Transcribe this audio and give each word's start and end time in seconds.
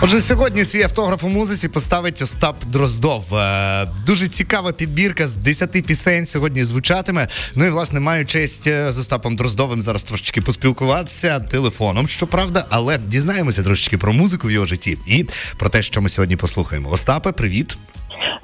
Отже, 0.00 0.20
сьогодні 0.20 0.64
свій 0.64 0.82
автограф 0.82 1.24
у 1.24 1.28
музиці 1.28 1.68
поставить 1.68 2.22
Остап 2.22 2.64
Дроздов. 2.64 3.34
Е, 3.34 3.86
дуже 4.06 4.28
цікава 4.28 4.72
підбірка 4.72 5.28
з 5.28 5.34
10 5.34 5.86
пісень 5.86 6.26
сьогодні 6.26 6.64
звучатиме. 6.64 7.28
Ну 7.56 7.64
і 7.64 7.70
власне 7.70 8.00
маю 8.00 8.26
честь 8.26 8.66
е, 8.66 8.92
з 8.92 8.98
Остапом 8.98 9.36
Дроздовим 9.36 9.82
зараз 9.82 10.02
трошечки 10.02 10.40
поспілкуватися 10.40 11.40
телефоном, 11.40 12.08
щоправда, 12.08 12.66
але 12.70 12.98
дізнаємося 12.98 13.62
трошечки 13.62 13.98
про 13.98 14.12
музику 14.12 14.48
в 14.48 14.50
його 14.50 14.66
житті 14.66 14.98
і 15.06 15.26
про 15.58 15.68
те, 15.68 15.82
що 15.82 16.00
ми 16.00 16.08
сьогодні 16.08 16.36
послухаємо. 16.36 16.90
Остапе, 16.90 17.32
привіт. 17.32 17.78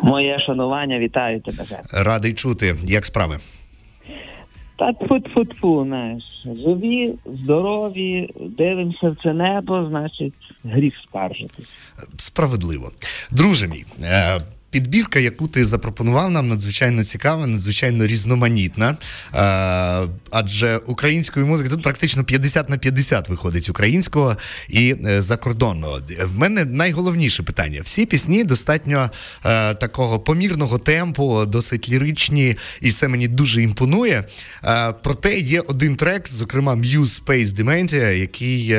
Моє 0.03 0.39
шанування, 0.47 0.99
вітаю 0.99 1.41
тебе. 1.41 1.65
Радий 1.93 2.33
чути, 2.33 2.77
як 2.85 3.07
справи. 3.07 3.39
Та 4.77 4.93
тфу-тфу-тфу, 4.93 5.85
знаєш, 5.87 6.25
живі, 6.45 7.15
здорові, 7.27 8.31
дивимося 8.41 9.11
в 9.11 9.17
це 9.23 9.33
небо, 9.33 9.87
значить, 9.89 10.35
гріх 10.65 10.95
скаржитись. 11.09 11.69
Справедливо. 12.17 12.91
Друже 13.31 13.69
мій, 13.69 13.85
е, 14.03 14.41
підбірка, 14.73 15.19
яку 15.19 15.49
ти 15.49 15.65
запропонував 15.65 16.31
нам, 16.31 16.49
надзвичайно 16.49 17.05
цікава, 17.05 17.47
надзвичайно 17.47 18.07
різноманітна. 18.07 18.97
А, 19.33 20.07
адже 20.31 20.77
української 20.77 21.47
музики 21.47 21.69
тут 21.69 21.83
практично 21.83 22.25
50 22.25 22.69
на 22.69 22.79
50 22.79 23.29
виходить 23.29 23.69
українського 23.69 24.37
і 24.69 24.95
е, 25.07 25.23
закордонного. 25.23 26.01
В 26.25 26.39
мене 26.39 26.65
найголовніше 26.65 27.43
питання: 27.43 27.81
всі 27.85 28.07
пісні 28.07 28.45
достатньо 28.45 29.11
а, 29.43 29.71
е, 29.71 29.75
такого 29.75 30.21
помірного 30.21 30.79
темпу, 30.79 31.47
досить 31.47 31.89
ліричні, 31.89 32.57
і 32.81 32.93
це 32.93 33.09
мені 33.09 33.29
дуже 33.29 33.63
імпонує. 33.63 34.25
А, 34.63 34.91
е, 34.91 34.95
проте 35.03 35.39
є 35.39 35.61
один 35.61 35.97
трек, 35.97 36.29
зокрема 36.29 36.75
Muse 36.75 37.25
Space 37.25 37.47
Dementia, 37.47 38.13
який 38.13 38.77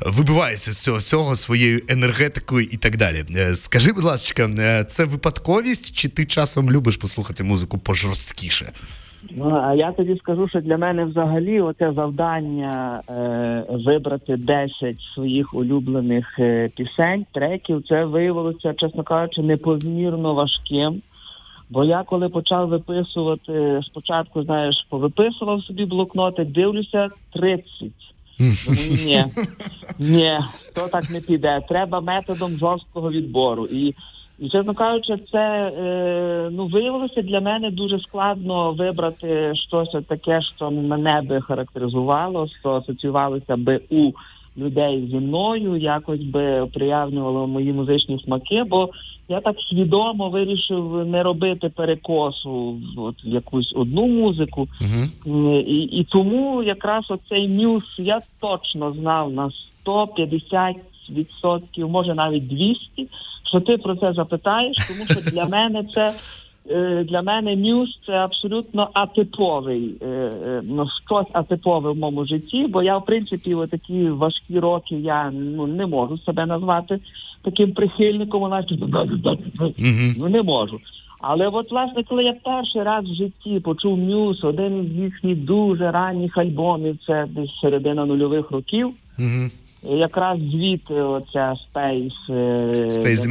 вибивається 0.00 0.72
з 0.72 0.78
цього 0.78 0.98
всього 0.98 1.36
своєю 1.36 1.82
енергетикою 1.88 2.68
і 2.70 2.76
так 2.76 2.96
далі. 2.96 3.24
Скажи, 3.54 3.92
будь 3.92 4.04
ласка, 4.04 4.84
це 4.88 5.04
ви 5.04 5.18
випадковість, 5.24 5.96
чи 5.96 6.08
ти 6.08 6.26
часом 6.26 6.70
любиш 6.70 6.96
послухати 6.96 7.44
музику 7.44 7.78
пожорсткіше? 7.78 8.72
Ну, 9.30 9.60
а 9.64 9.74
я 9.74 9.92
тобі 9.92 10.16
скажу, 10.16 10.48
що 10.48 10.60
для 10.60 10.76
мене 10.76 11.04
взагалі 11.04 11.60
оце 11.60 11.92
завдання 11.92 13.02
е, 13.08 13.64
вибрати 13.70 14.36
10 14.36 14.96
своїх 15.14 15.54
улюблених 15.54 16.38
е, 16.38 16.70
пісень, 16.76 17.26
треків, 17.32 17.82
це 17.88 18.04
виявилося, 18.04 18.74
чесно 18.74 19.02
кажучи, 19.02 19.42
непомірно 19.42 20.34
важким. 20.34 21.02
Бо 21.70 21.84
я 21.84 22.02
коли 22.02 22.28
почав 22.28 22.68
виписувати, 22.68 23.80
спочатку, 23.86 24.42
знаєш, 24.42 24.86
повиписував 24.90 25.62
собі 25.62 25.84
блокноти, 25.84 26.44
дивлюся 26.44 27.08
30. 27.32 27.64
ні, 29.04 29.24
ні, 29.98 30.38
то 30.74 30.88
так 30.88 31.10
не 31.10 31.20
піде. 31.20 31.60
Треба 31.68 32.00
методом 32.00 32.58
жорсткого 32.58 33.10
відбору. 33.10 33.66
І 33.66 33.94
і 34.38 34.48
чесно 34.48 34.74
кажучи, 34.74 35.16
це 35.32 35.72
е, 35.78 36.48
ну 36.52 36.66
виявилося 36.66 37.22
для 37.22 37.40
мене 37.40 37.70
дуже 37.70 38.00
складно 38.00 38.72
вибрати 38.72 39.52
щось 39.68 39.96
таке, 40.08 40.40
що 40.56 40.70
мене 40.70 41.22
би 41.22 41.40
характеризувало, 41.40 42.48
що 42.60 42.70
асоціювалося 42.70 43.56
би 43.56 43.80
у 43.90 44.12
людей 44.56 45.08
зі 45.10 45.16
мною, 45.16 45.76
якось 45.76 46.22
би 46.22 46.66
приявнювало 46.74 47.46
мої 47.46 47.72
музичні 47.72 48.22
смаки. 48.24 48.64
Бо 48.64 48.90
я 49.28 49.40
так 49.40 49.56
свідомо 49.70 50.28
вирішив 50.28 51.06
не 51.06 51.22
робити 51.22 51.68
перекосу 51.68 52.80
от, 52.96 53.24
в 53.24 53.28
якусь 53.28 53.72
одну 53.76 54.06
музику, 54.06 54.68
uh-huh. 54.80 55.60
і 55.60 55.82
і 55.82 56.04
тому 56.04 56.62
якраз 56.62 57.10
оцей 57.10 57.48
нюс 57.48 57.84
я 57.98 58.20
точно 58.40 58.92
знав 58.92 59.32
на 59.32 59.50
150%, 59.86 61.88
може 61.88 62.14
навіть 62.14 62.52
200%, 62.52 62.76
що 63.54 63.60
ти 63.60 63.76
про 63.76 63.96
це 63.96 64.12
запитаєш, 64.12 64.76
тому 64.76 65.06
що 65.10 65.30
для 65.30 65.44
мене 65.44 65.84
це 65.94 66.12
е, 66.70 67.04
для 67.04 67.22
мене 67.22 67.56
ньюс 67.56 68.00
це 68.06 68.12
абсолютно 68.12 68.88
атиповий 68.92 69.94
е, 70.02 70.06
е, 70.46 70.62
ну, 70.64 70.86
щось 71.06 71.26
атипове 71.32 71.90
в 71.90 71.96
моєму 71.96 72.26
житті, 72.26 72.66
бо 72.68 72.82
я 72.82 72.98
в 72.98 73.04
принципі 73.04 73.54
в 73.54 73.68
такі 73.68 74.08
важкі 74.08 74.58
роки 74.58 74.94
я 74.94 75.30
ну 75.30 75.66
не 75.66 75.86
можу 75.86 76.18
себе 76.18 76.46
назвати 76.46 76.98
таким 77.42 77.72
прихильником, 77.72 78.50
наче 78.50 78.78
ну 80.18 80.28
не 80.28 80.42
можу. 80.42 80.80
Але 81.20 81.48
от, 81.48 81.70
власне, 81.70 82.04
коли 82.08 82.24
я 82.24 82.34
перший 82.44 82.82
раз 82.82 83.04
в 83.04 83.14
житті 83.14 83.60
почув 83.60 83.98
ньюс, 83.98 84.44
один 84.44 84.90
з 84.94 85.02
їхніх 85.02 85.38
дуже 85.38 85.90
ранніх 85.90 86.38
альбомів, 86.38 86.98
це 87.06 87.26
десь 87.30 87.60
середина 87.60 88.06
нульових 88.06 88.50
років. 88.50 88.90
Якраз 89.84 90.38
звідти 90.38 90.94
оця 90.94 91.54
Space 91.74 92.12
е, 92.30 92.64
Space. 92.88 93.26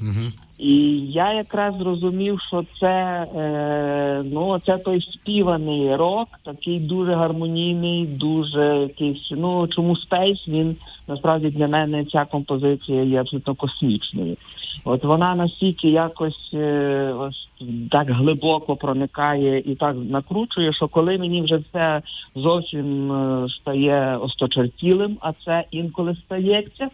Угу. 0.00 0.32
І 0.58 0.98
я 1.12 1.32
якраз 1.32 1.74
зрозумів, 1.74 2.40
що 2.48 2.64
це 2.80 3.26
е, 3.36 4.22
ну 4.32 4.60
це 4.66 4.78
той 4.78 5.00
співаний 5.00 5.96
рок, 5.96 6.28
такий 6.44 6.80
дуже 6.80 7.14
гармонійний, 7.14 8.06
дуже 8.06 8.76
якийсь. 8.76 9.28
Ну 9.30 9.68
чому 9.68 9.94
Space, 9.94 10.48
він 10.48 10.76
насправді 11.08 11.50
для 11.50 11.68
мене 11.68 12.04
ця 12.04 12.24
композиція 12.24 13.02
є 13.02 13.20
абсолютно 13.20 13.54
космічною. 13.54 14.36
От 14.84 15.04
вона 15.04 15.34
настільки 15.34 15.88
якось 15.88 16.50
е, 16.54 17.14
ось 17.18 17.48
так 17.90 18.10
глибоко 18.10 18.76
проникає 18.76 19.58
і 19.58 19.74
так 19.74 19.96
накручує, 20.10 20.72
що 20.72 20.88
коли 20.88 21.18
мені 21.18 21.42
вже 21.42 21.56
все 21.56 22.02
зовсім 22.34 23.12
е, 23.12 23.48
стає 23.48 24.16
осточертілим, 24.16 25.16
а 25.20 25.32
це 25.32 25.64
інколи 25.70 26.14
стається. 26.14 26.88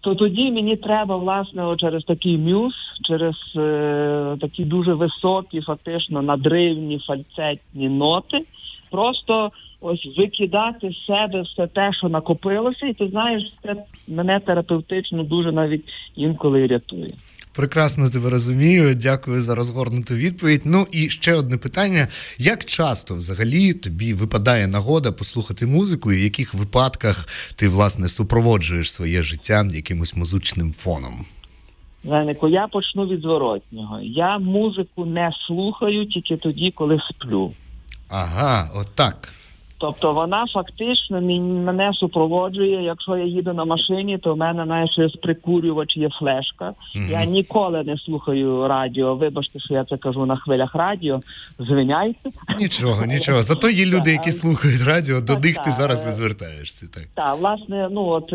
То 0.00 0.14
тоді 0.14 0.50
мені 0.50 0.76
треба 0.76 1.16
власне 1.16 1.76
через 1.76 2.04
такий 2.04 2.38
мюз, 2.38 2.74
через 3.04 3.34
е, 3.56 4.36
такі 4.40 4.64
дуже 4.64 4.94
високі, 4.94 5.60
фактично 5.60 6.22
надривні 6.22 6.98
фальцетні 6.98 7.88
ноти, 7.88 8.44
просто 8.90 9.50
ось 9.82 10.08
викидати 10.18 10.90
з 10.90 11.06
себе 11.06 11.42
все 11.42 11.66
те, 11.66 11.92
що 11.92 12.08
накопилося, 12.08 12.86
і 12.86 12.94
ти 12.94 13.08
знаєш, 13.08 13.42
це 13.62 13.74
мене 14.08 14.40
терапевтично 14.40 15.22
дуже 15.22 15.52
навіть 15.52 15.84
інколи 16.16 16.66
рятує. 16.66 17.14
Прекрасно 17.54 18.10
тебе 18.10 18.30
розумію. 18.30 18.94
Дякую 18.94 19.40
за 19.40 19.54
розгорнуту 19.54 20.14
відповідь. 20.14 20.62
Ну 20.66 20.84
і 20.92 21.08
ще 21.08 21.34
одне 21.34 21.56
питання: 21.56 22.08
як 22.38 22.64
часто 22.64 23.14
взагалі 23.14 23.74
тобі 23.74 24.14
випадає 24.14 24.66
нагода 24.66 25.12
послухати 25.12 25.66
музику, 25.66 26.12
і 26.12 26.16
в 26.16 26.24
яких 26.24 26.54
випадках 26.54 27.28
ти 27.56 27.68
власне 27.68 28.08
супроводжуєш 28.08 28.92
своє 28.92 29.22
життя 29.22 29.64
якимось 29.74 30.16
музичним 30.16 30.72
фоном? 30.72 31.12
Зайнику, 32.04 32.48
я 32.48 32.66
почну 32.66 33.06
від 33.06 33.20
зворотнього. 33.20 34.00
Я 34.02 34.38
музику 34.38 35.06
не 35.06 35.30
слухаю 35.46 36.06
тільки 36.06 36.36
тоді, 36.36 36.70
коли 36.70 37.00
сплю. 37.10 37.52
Ага, 38.10 38.70
отак. 38.74 39.28
Тобто 39.82 40.12
вона 40.12 40.46
фактично 40.46 41.20
мене 41.20 41.92
супроводжує. 41.94 42.82
Якщо 42.82 43.16
я 43.16 43.24
їду 43.24 43.52
на 43.52 43.64
машині, 43.64 44.18
то 44.18 44.34
в 44.34 44.36
мене 44.36 44.64
знаєш, 44.64 44.90
з 45.14 45.16
прикурювач 45.16 45.96
є 45.96 46.08
флешка. 46.18 46.72
mm 46.96 47.10
Я 47.10 47.24
ніколи 47.24 47.82
не 47.82 47.98
слухаю 47.98 48.68
радіо. 48.68 49.14
Вибачте, 49.14 49.60
що 49.60 49.74
я 49.74 49.84
це 49.84 49.96
кажу 49.96 50.26
на 50.26 50.36
хвилях 50.36 50.74
радіо. 50.74 51.20
Звиняйте. 51.58 52.30
Нічого, 52.58 53.06
нічого. 53.06 53.42
Зато 53.42 53.70
є 53.70 53.86
люди, 53.86 54.10
які 54.12 54.32
слухають 54.32 54.82
радіо, 54.86 55.20
до 55.20 55.38
них 55.38 55.58
ти 55.58 55.70
зараз 55.70 56.06
і 56.06 56.10
звертаєшся. 56.10 56.86
Так, 56.94 57.04
Так, 57.14 57.38
власне, 57.40 57.88
ну 57.90 58.06
от 58.06 58.32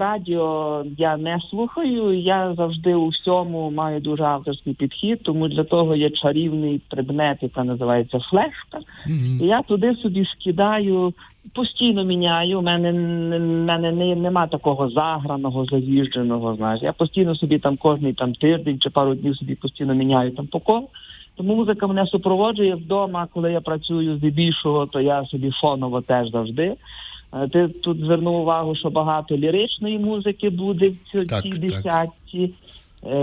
радіо 0.00 0.84
я 0.98 1.16
не 1.16 1.38
слухаю. 1.50 2.20
Я 2.20 2.54
завжди 2.56 2.94
у 2.94 3.08
всьому 3.08 3.70
маю 3.70 4.00
дуже 4.00 4.22
авторський 4.22 4.74
підхід, 4.74 5.22
тому 5.22 5.48
для 5.48 5.64
того 5.64 5.96
є 5.96 6.10
чарівний 6.10 6.80
предмет, 6.90 7.38
який 7.40 7.64
називається 7.64 8.18
флешка. 8.30 8.78
mm 9.08 9.42
І 9.42 9.46
я 9.46 9.62
туди 9.62 9.94
собі 10.02 10.26
скидаю 10.34 10.89
міняю, 10.90 11.14
постійно 11.54 12.04
міняю. 12.04 12.58
У 12.58 12.62
мене 12.62 12.92
мене 12.92 13.92
не, 13.92 14.16
нема 14.16 14.46
такого 14.46 14.90
заграного, 14.90 15.64
заїждженого. 15.64 16.56
Знаєш, 16.56 16.82
я 16.82 16.92
постійно 16.92 17.34
собі 17.34 17.58
там 17.58 17.76
кожний 17.76 18.12
там 18.12 18.34
тиждень 18.34 18.78
чи 18.80 18.90
пару 18.90 19.14
днів 19.14 19.36
собі 19.36 19.54
постійно 19.54 19.94
міняю 19.94 20.30
там 20.30 20.46
по 20.46 20.60
колу. 20.60 20.88
Тому 21.36 21.56
музика 21.56 21.86
мене 21.86 22.06
супроводжує 22.06 22.74
вдома, 22.74 23.28
коли 23.34 23.52
я 23.52 23.60
працюю 23.60 24.16
здебільшого, 24.16 24.86
то 24.86 25.00
я 25.00 25.24
собі 25.26 25.50
фоново 25.60 26.00
теж 26.00 26.30
завжди. 26.30 26.74
Е, 27.32 27.48
ти 27.48 27.68
тут 27.68 27.98
звернув 27.98 28.34
увагу, 28.34 28.76
що 28.76 28.90
багато 28.90 29.36
ліричної 29.36 29.98
музики 29.98 30.50
буде 30.50 30.88
в 30.88 31.42
цій 31.42 31.50
десятці. 31.50 32.38
Е, 32.38 32.50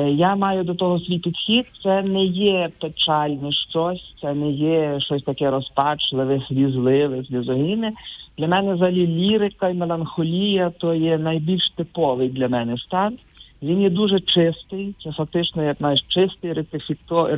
я 0.09 0.35
маю 0.35 0.63
до 0.63 0.75
того 0.75 0.99
свій 0.99 1.19
підхід. 1.19 1.65
Це 1.83 2.01
не 2.01 2.23
є 2.23 2.69
печальне 2.79 3.51
щось, 3.51 4.15
це 4.21 4.33
не 4.33 4.51
є 4.51 4.99
щось 4.99 5.23
таке 5.23 5.51
розпачливе, 5.51 6.41
слізливе, 6.47 7.23
слізогінне. 7.23 7.91
Для 8.37 8.47
мене 8.47 8.73
взагалі 8.73 9.07
лірика 9.07 9.69
і 9.69 9.73
меланхолія 9.73 10.69
то 10.69 10.93
є 10.93 11.17
найбільш 11.17 11.69
типовий 11.75 12.29
для 12.29 12.47
мене 12.47 12.77
стан. 12.77 13.17
Він 13.61 13.81
є 13.81 13.89
дуже 13.89 14.19
чистий, 14.19 14.95
це 15.03 15.11
фактично 15.11 15.63
як 15.63 15.77
знаєш, 15.77 16.05
чистий 16.07 16.53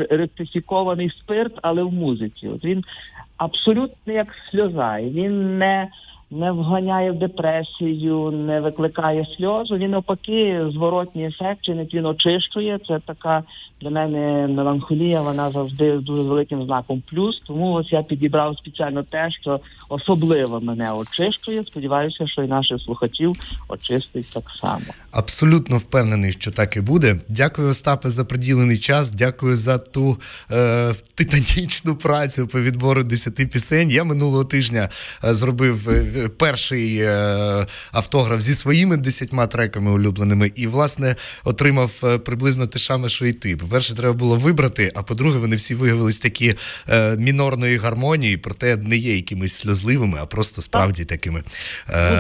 ректифікований 0.10 1.10
спирт, 1.10 1.54
але 1.62 1.84
в 1.84 1.94
музиці. 1.94 2.48
От 2.48 2.66
він 2.66 2.84
абсолютно 3.38 4.14
як 4.14 4.28
сльоза. 4.52 5.00
Він 5.02 5.58
не 5.58 5.88
не 6.32 6.52
вганяє 6.52 7.12
в 7.12 7.20
депресію, 7.20 8.32
не 8.32 8.62
викликає 8.62 9.28
сльозу. 9.38 9.78
Він 9.78 9.92
навпаки, 9.92 10.66
зворотній 10.74 11.28
ефект 11.28 11.62
чинить, 11.62 11.94
він 11.94 12.06
очищує. 12.06 12.80
Це 12.88 13.00
така 13.06 13.44
для 13.82 13.90
мене 13.90 14.48
меланхолія. 14.48 15.22
Вона 15.22 15.52
завжди 15.52 16.00
з 16.00 16.04
дуже 16.04 16.22
великим 16.22 16.66
знаком 16.66 17.04
плюс. 17.12 17.42
Тому 17.48 17.72
ось 17.72 17.92
я 17.92 18.04
підібрав 18.04 18.58
спеціально 18.58 19.04
те, 19.04 19.32
що 19.42 19.60
особливо 19.90 20.62
мене 20.62 20.92
очищує. 20.92 21.64
Сподіваюся, 21.64 22.28
що 22.28 22.44
і 22.44 22.48
наших 22.48 22.82
слухачів 22.82 23.34
очистить 23.68 24.30
так 24.34 24.50
само. 24.50 24.86
Абсолютно 25.12 25.78
впевнений, 25.78 26.32
що 26.32 26.52
так 26.52 26.78
і 26.78 26.82
буде. 26.82 27.16
Дякую, 27.30 27.70
Остапе, 27.70 28.10
за 28.10 28.26
приділений 28.26 28.78
час. 28.78 29.12
Дякую 29.12 29.56
за 29.56 29.78
ту 29.78 30.18
е, 30.52 30.94
титанічну 31.16 31.96
працю 31.96 32.48
по 32.48 32.62
відбору 32.62 33.04
10 33.04 33.36
пісень. 33.52 33.90
Я 33.92 34.04
минулого 34.04 34.44
тижня 34.44 34.90
е, 35.24 35.34
зробив 35.34 35.90
е, 35.90 36.19
перший 36.28 36.98
е, 36.98 37.68
автограф 37.92 38.42
зі 38.42 38.54
своїми 38.54 38.98
10 38.98 39.50
треками 39.50 39.92
улюбленими, 39.92 40.52
і 40.56 40.68
власне 40.68 41.16
отримав 41.44 41.92
е, 42.04 42.18
приблизно 42.18 42.68
те 42.68 42.80
саме, 42.80 43.10
що 43.10 43.26
і 43.26 43.34
ти. 43.34 43.58
По-перше, 43.58 43.96
треба 43.96 44.14
було 44.14 44.36
вибрати. 44.36 44.92
А 44.96 45.04
по-друге, 45.04 45.40
вони 45.40 45.56
всі 45.56 45.76
виявились 45.76 46.20
такі 46.20 46.56
е, 46.90 47.16
мінорної 47.16 47.78
гармонії, 47.78 48.38
проте 48.38 48.78
не 48.78 48.98
є 48.98 49.16
якимись 49.16 49.54
сльозливими, 49.54 50.20
а 50.22 50.26
просто 50.26 50.62
справді 50.62 51.06
такими 51.06 51.44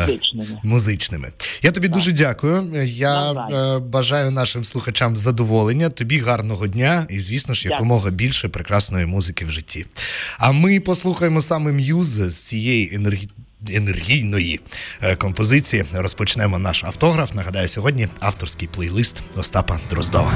музичними. 0.08 0.60
музичними. 0.64 1.32
Я 1.62 1.72
тобі 1.72 1.88
так. 1.88 1.94
дуже 1.94 2.12
дякую. 2.12 2.84
Я 2.86 3.32
е, 3.32 3.80
бажаю 3.80 4.32
нашим 4.32 4.64
слухачам 4.64 5.18
задоволення, 5.18 5.90
тобі 5.90 6.20
гарного 6.20 6.68
дня 6.68 7.08
і, 7.10 7.20
звісно 7.20 7.54
ж, 7.54 7.68
якомога 7.68 8.10
більше 8.10 8.50
прекрасної 8.50 9.06
музики 9.06 9.46
в 9.46 9.52
житті. 9.52 9.86
А 10.38 10.52
ми 10.52 10.80
послухаємо 10.80 11.42
саме 11.42 11.72
м'юз 11.72 12.08
з 12.08 12.42
цієї 12.42 12.96
енергії. 12.96 13.30
Енергійної 13.70 14.60
е, 15.02 15.16
композиції 15.16 15.86
розпочнемо 15.94 16.60
наш 16.60 16.84
автограф. 16.84 17.34
Нагадаю, 17.34 17.68
сьогодні 17.68 18.08
авторський 18.20 18.68
плейлист 18.68 19.22
Остапа 19.36 19.80
Дроздова. 19.90 20.34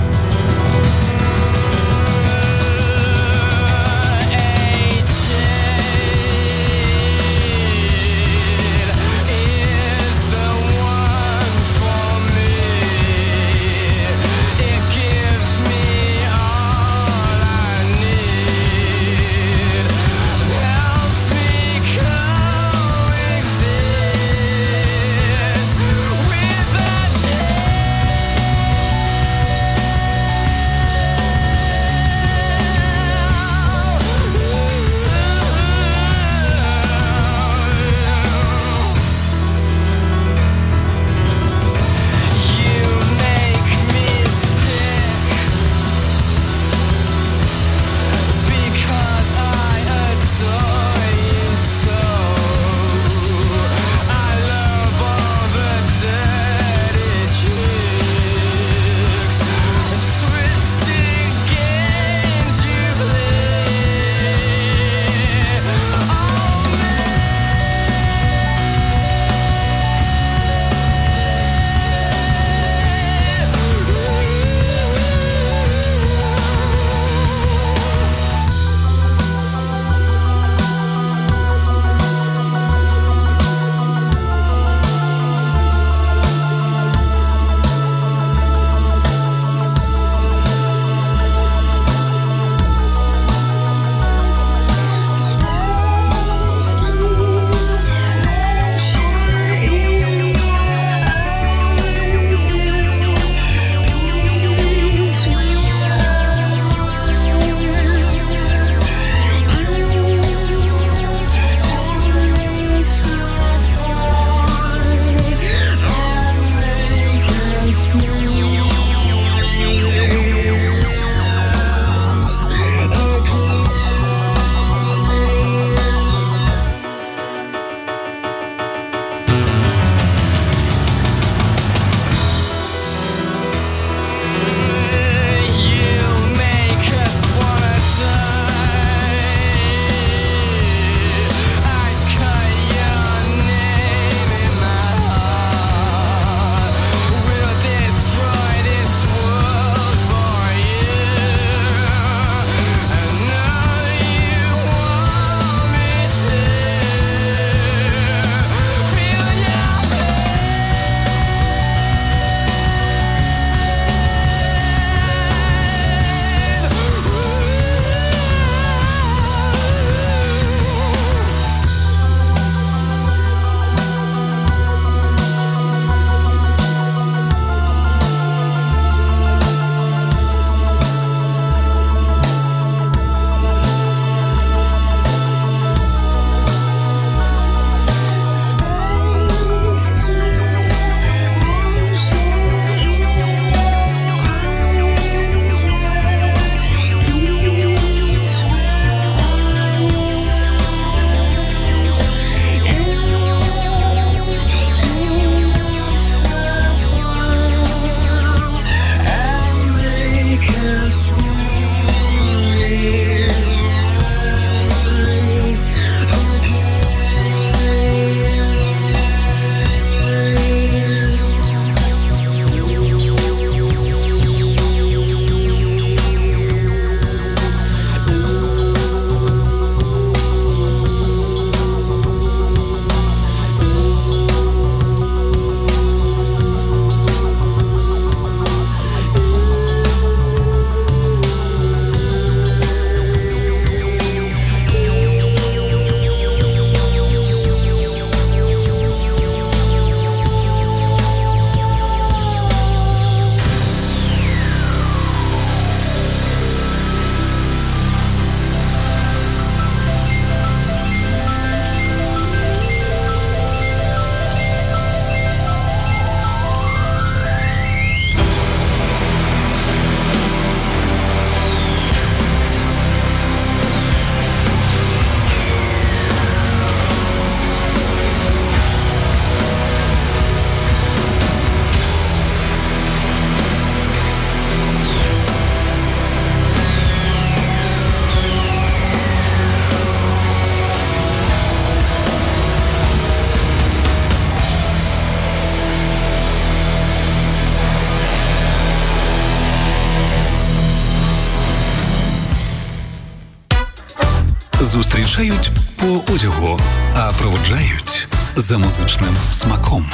За 308.44 308.58
музичним 308.58 309.16
смаком. 309.32 309.90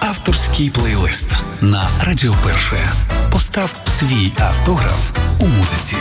Авторський 0.00 0.70
плейлист 0.70 1.28
на 1.60 1.88
Радіо 2.00 2.34
Перше. 2.44 2.76
Постав 3.30 3.76
свій 3.98 4.32
автограф 4.38 5.10
у 5.40 5.46
музиці. 5.46 5.96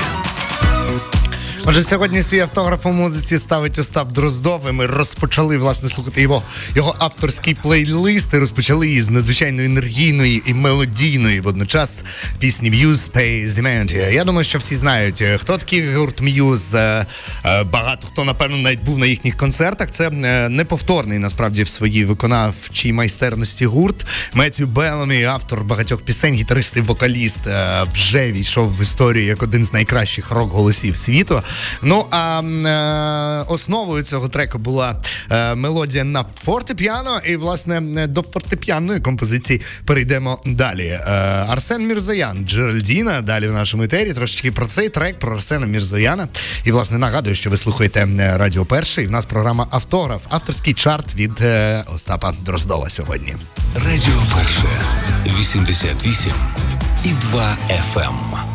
Отже, 1.66 1.84
сьогодні 1.84 2.24
свій 2.24 2.40
автограф 2.40 2.86
у 2.86 2.92
музиці 2.92 3.38
ставить 3.38 3.80
Остап 3.80 4.12
Дроздов. 4.12 4.62
і 4.70 4.72
Ми 4.72 4.86
розпочали 4.86 5.58
власне 5.58 5.90
слухати 5.90 6.22
його 6.22 6.44
його 6.76 6.96
авторський 7.00 7.56
плейлист. 7.56 8.34
і 8.34 8.38
Розпочали 8.38 8.90
із 8.90 9.10
надзвичайно 9.10 9.64
енергійної 9.64 10.44
і 10.46 10.54
мелодійної 10.54 11.42
водночас 11.42 12.04
пісні 12.40 12.72
Muse 12.72 13.12
Pay 13.12 13.48
Demand. 13.50 14.14
Я 14.14 14.24
думаю, 14.24 14.44
що 14.44 14.58
всі 14.58 14.76
знають, 14.76 15.22
е, 15.22 15.38
хто 15.38 15.58
такий 15.58 15.96
гурт 15.96 16.22
Muse. 16.22 16.78
Е, 16.78 17.06
е, 17.46 17.64
багато 17.64 18.08
хто 18.08 18.24
напевно 18.24 18.58
навіть 18.58 18.84
був 18.84 18.98
на 18.98 19.06
їхніх 19.06 19.38
концертах. 19.38 19.92
Це 19.92 20.10
неповторний 20.50 21.20
насправді 21.20 21.64
в 21.64 21.68
своїй 21.68 22.06
виконавчій 22.06 22.94
майстерності 22.94 23.66
гурт. 23.66 24.06
Меттю 24.34 24.68
Беллами, 24.68 25.24
автор 25.24 25.64
багатьох 25.64 26.02
пісень, 26.02 26.34
гітарист 26.34 26.78
і 26.78 26.82
вокаліст, 26.82 27.40
вже 27.94 28.32
війшов 28.32 28.78
в 28.78 28.82
історію 28.82 29.26
як 29.26 29.44
один 29.44 29.66
з 29.66 29.74
найкращих 29.74 30.32
рок-голосів 30.32 30.98
світу. 30.98 31.44
Ну 31.82 32.06
а 32.12 32.42
е, 32.42 33.52
основою 33.54 34.04
цього 34.04 34.30
треку 34.30 34.58
була 34.58 34.96
е, 35.32 35.56
мелодія 35.56 36.04
на 36.04 36.26
фортепіано. 36.44 37.20
І 37.26 37.36
власне 37.36 38.08
до 38.08 38.22
фортепіаної 38.22 39.00
композиції 39.00 39.62
перейдемо 39.86 40.42
далі. 40.46 40.88
Е, 40.88 41.00
Арсен 41.50 41.88
Мірзоян, 41.88 42.46
Джеральдіна. 42.48 43.22
Далі 43.22 43.48
в 43.48 43.52
нашому 43.52 43.84
етері 43.84 44.14
трошечки 44.14 44.52
про 44.52 44.66
цей 44.66 44.90
трек, 44.90 45.20
про 45.20 45.36
Арсена 45.36 45.66
Мірзояна. 45.66 46.28
І 46.64 46.72
власне 46.72 46.98
нагадую, 46.98 47.36
що 47.36 47.50
ви 47.50 47.58
слухаєте 47.58 48.08
Радіо 48.36 48.66
Перший. 48.66 49.06
В 49.06 49.12
нас 49.12 49.26
програма 49.26 49.68
Автограф, 49.72 50.22
авторський 50.30 50.74
чарт 50.74 51.16
від 51.16 51.32
Остапа 51.96 52.34
Дроздова 52.46 52.90
сьогодні. 52.90 53.36
Радіо 53.76 54.22
Перше 54.36 54.82
88 55.40 56.34
і 57.04 57.10
2 57.10 57.58
FM. 57.70 58.51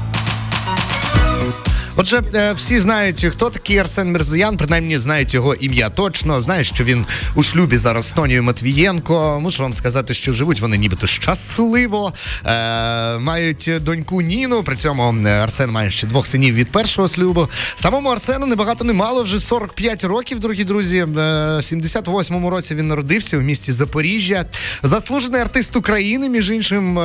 Отже, 1.98 2.22
е, 2.34 2.52
всі 2.52 2.80
знають, 2.80 3.26
хто 3.32 3.50
такий 3.50 3.78
Арсен 3.78 4.12
Мірзоян, 4.12 4.56
принаймні 4.56 4.98
знають 4.98 5.34
його 5.34 5.54
ім'я 5.54 5.90
точно. 5.90 6.40
Знають, 6.40 6.66
що 6.66 6.84
він 6.84 7.06
у 7.34 7.42
шлюбі 7.42 7.76
зараз 7.76 8.06
з 8.06 8.12
Тонією 8.12 8.42
Матвієнко. 8.42 9.40
Мушу 9.42 9.62
вам 9.62 9.72
сказати, 9.72 10.14
що 10.14 10.32
живуть 10.32 10.60
вони 10.60 10.76
нібито 10.78 11.06
щасливо. 11.06 12.12
Е, 12.46 13.18
Мають 13.18 13.70
доньку 13.80 14.22
Ніну. 14.22 14.62
При 14.62 14.76
цьому 14.76 15.14
е, 15.26 15.30
Арсен 15.30 15.70
має 15.70 15.90
ще 15.90 16.06
двох 16.06 16.26
синів 16.26 16.54
від 16.54 16.68
першого 16.68 17.08
шлюбу. 17.08 17.48
Самому 17.76 18.08
Арсену 18.08 18.46
небагато 18.46 18.84
не 18.84 18.92
мало, 18.92 19.22
вже 19.22 19.40
45 19.40 20.04
років, 20.04 20.40
дорогі 20.40 20.64
друзі. 20.64 21.02
В 21.02 21.18
78-му 21.58 22.50
році 22.50 22.74
він 22.74 22.88
народився 22.88 23.38
в 23.38 23.42
місті 23.42 23.72
Запоріжжя. 23.72 24.44
Заслужений 24.82 25.40
артист 25.40 25.76
України, 25.76 26.28
між 26.28 26.50
іншим, 26.50 26.98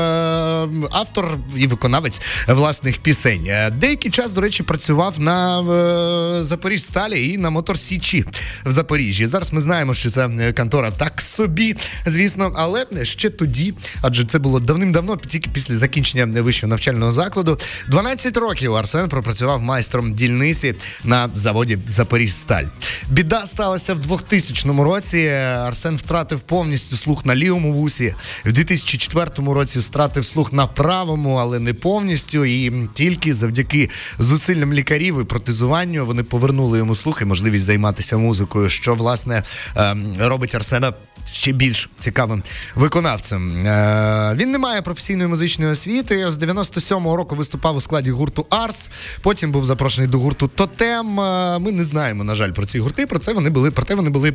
автор 0.91 1.37
і 1.57 1.67
виконавець 1.67 2.21
власних 2.47 2.97
пісень. 2.97 3.49
Деякий 3.77 4.11
час, 4.11 4.33
до 4.33 4.41
речі, 4.41 4.63
працював 4.63 4.80
працював 4.81 5.19
на 5.19 5.61
е, 5.61 6.43
Запоріжсталі 6.43 7.29
і 7.33 7.37
на 7.37 7.49
Моторсічі 7.49 8.25
в 8.65 8.71
Запоріжжі. 8.71 9.27
Зараз 9.27 9.53
ми 9.53 9.61
знаємо, 9.61 9.93
що 9.93 10.09
це 10.09 10.53
контора 10.57 10.91
так 10.91 11.21
собі, 11.21 11.75
звісно, 12.05 12.51
але 12.55 12.85
ще 13.03 13.29
тоді, 13.29 13.73
адже 14.01 14.25
це 14.25 14.39
було 14.39 14.59
давним-давно, 14.59 15.17
тільки 15.17 15.49
після 15.53 15.75
закінчення 15.75 16.41
вищого 16.41 16.69
навчального 16.69 17.11
закладу. 17.11 17.57
12 17.87 18.37
років 18.37 18.75
Арсен 18.75 19.09
пропрацював 19.09 19.61
майстром 19.61 20.13
дільниці 20.13 20.75
на 21.03 21.29
заводі 21.33 21.79
Запоріжсталь. 21.87 22.65
Біда 23.09 23.45
сталася 23.45 23.93
в 23.93 23.99
2000 23.99 24.69
році. 24.83 25.27
Арсен 25.27 25.97
втратив 25.97 26.39
повністю 26.39 26.95
слух 26.95 27.25
на 27.25 27.35
лівому 27.35 27.73
вусі. 27.73 28.15
В 28.45 28.51
2004 28.51 29.53
році 29.53 29.79
втратив 29.79 30.25
слух 30.25 30.53
на 30.53 30.67
правому, 30.67 31.35
але 31.35 31.59
не 31.59 31.73
повністю. 31.73 32.45
І 32.45 32.73
тільки 32.93 33.33
завдяки 33.33 33.89
зусиллям 34.19 34.70
лікарів 34.73 35.21
і 35.21 35.23
протезуванню 35.23 36.05
вони 36.05 36.23
повернули 36.23 36.77
йому 36.77 36.95
слух 36.95 37.21
і 37.21 37.25
можливість 37.25 37.63
займатися 37.63 38.17
музикою, 38.17 38.69
що 38.69 38.95
власне 38.95 39.43
ем, 39.75 40.15
робить 40.19 40.55
Арсена. 40.55 40.93
Ще 41.33 41.51
більш 41.51 41.89
цікавим 41.97 42.43
виконавцем. 42.75 43.65
Е, 43.67 44.35
Він 44.35 44.51
не 44.51 44.57
має 44.57 44.81
професійної 44.81 45.29
музичної 45.29 45.71
освіти. 45.71 46.31
З 46.31 46.37
97-го 46.37 47.15
року 47.15 47.35
виступав 47.35 47.75
у 47.75 47.81
складі 47.81 48.11
гурту 48.11 48.45
Арс. 48.49 48.89
Потім 49.21 49.51
був 49.51 49.65
запрошений 49.65 50.09
до 50.09 50.19
гурту 50.19 50.47
Тотем. 50.47 51.19
Е, 51.19 51.59
ми 51.59 51.71
не 51.71 51.83
знаємо, 51.83 52.23
на 52.23 52.35
жаль, 52.35 52.51
про 52.51 52.65
ці 52.65 52.79
гурти. 52.79 53.05
Про 53.07 53.19
це 53.19 53.33
вони 53.33 53.49
були. 53.49 53.71
Проте 53.71 53.95
вони 53.95 54.09
були 54.09 54.33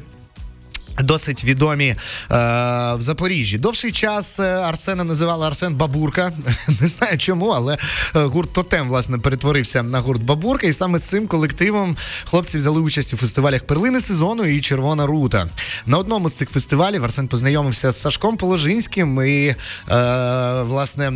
Досить 1.03 1.45
відомі 1.45 1.87
е, 1.88 1.97
в 2.95 3.00
Запоріжжі. 3.00 3.59
Довший 3.59 3.93
час 3.93 4.41
е, 4.41 4.43
Арсена 4.43 5.05
називали 5.05 5.47
Арсен 5.47 5.75
Бабурка. 5.75 6.33
Не 6.81 6.87
знаю 6.87 7.19
чому, 7.19 7.47
але 7.47 7.75
е, 7.75 7.79
гурт 8.25 8.53
Тотем 8.53 8.88
власне 8.88 9.19
перетворився 9.19 9.83
на 9.83 10.00
гурт 10.00 10.23
Бабурка. 10.23 10.67
І 10.67 10.73
саме 10.73 10.99
з 10.99 11.03
цим 11.03 11.26
колективом 11.26 11.97
хлопці 12.25 12.59
взяли 12.59 12.81
участь 12.81 13.15
у 13.15 13.17
фестивалях 13.17 13.62
Перлини 13.62 14.00
сезону 14.00 14.45
і 14.45 14.61
Червона 14.61 15.07
Рута. 15.07 15.49
На 15.87 15.99
одному 15.99 16.31
з 16.31 16.35
цих 16.35 16.50
фестивалів 16.50 17.05
Арсен 17.05 17.29
познайомився 17.29 17.93
з 17.93 18.00
Сашком 18.00 18.37
Положинським. 18.37 19.26
І 19.26 19.47
е, 19.47 19.57
власне 20.62 21.12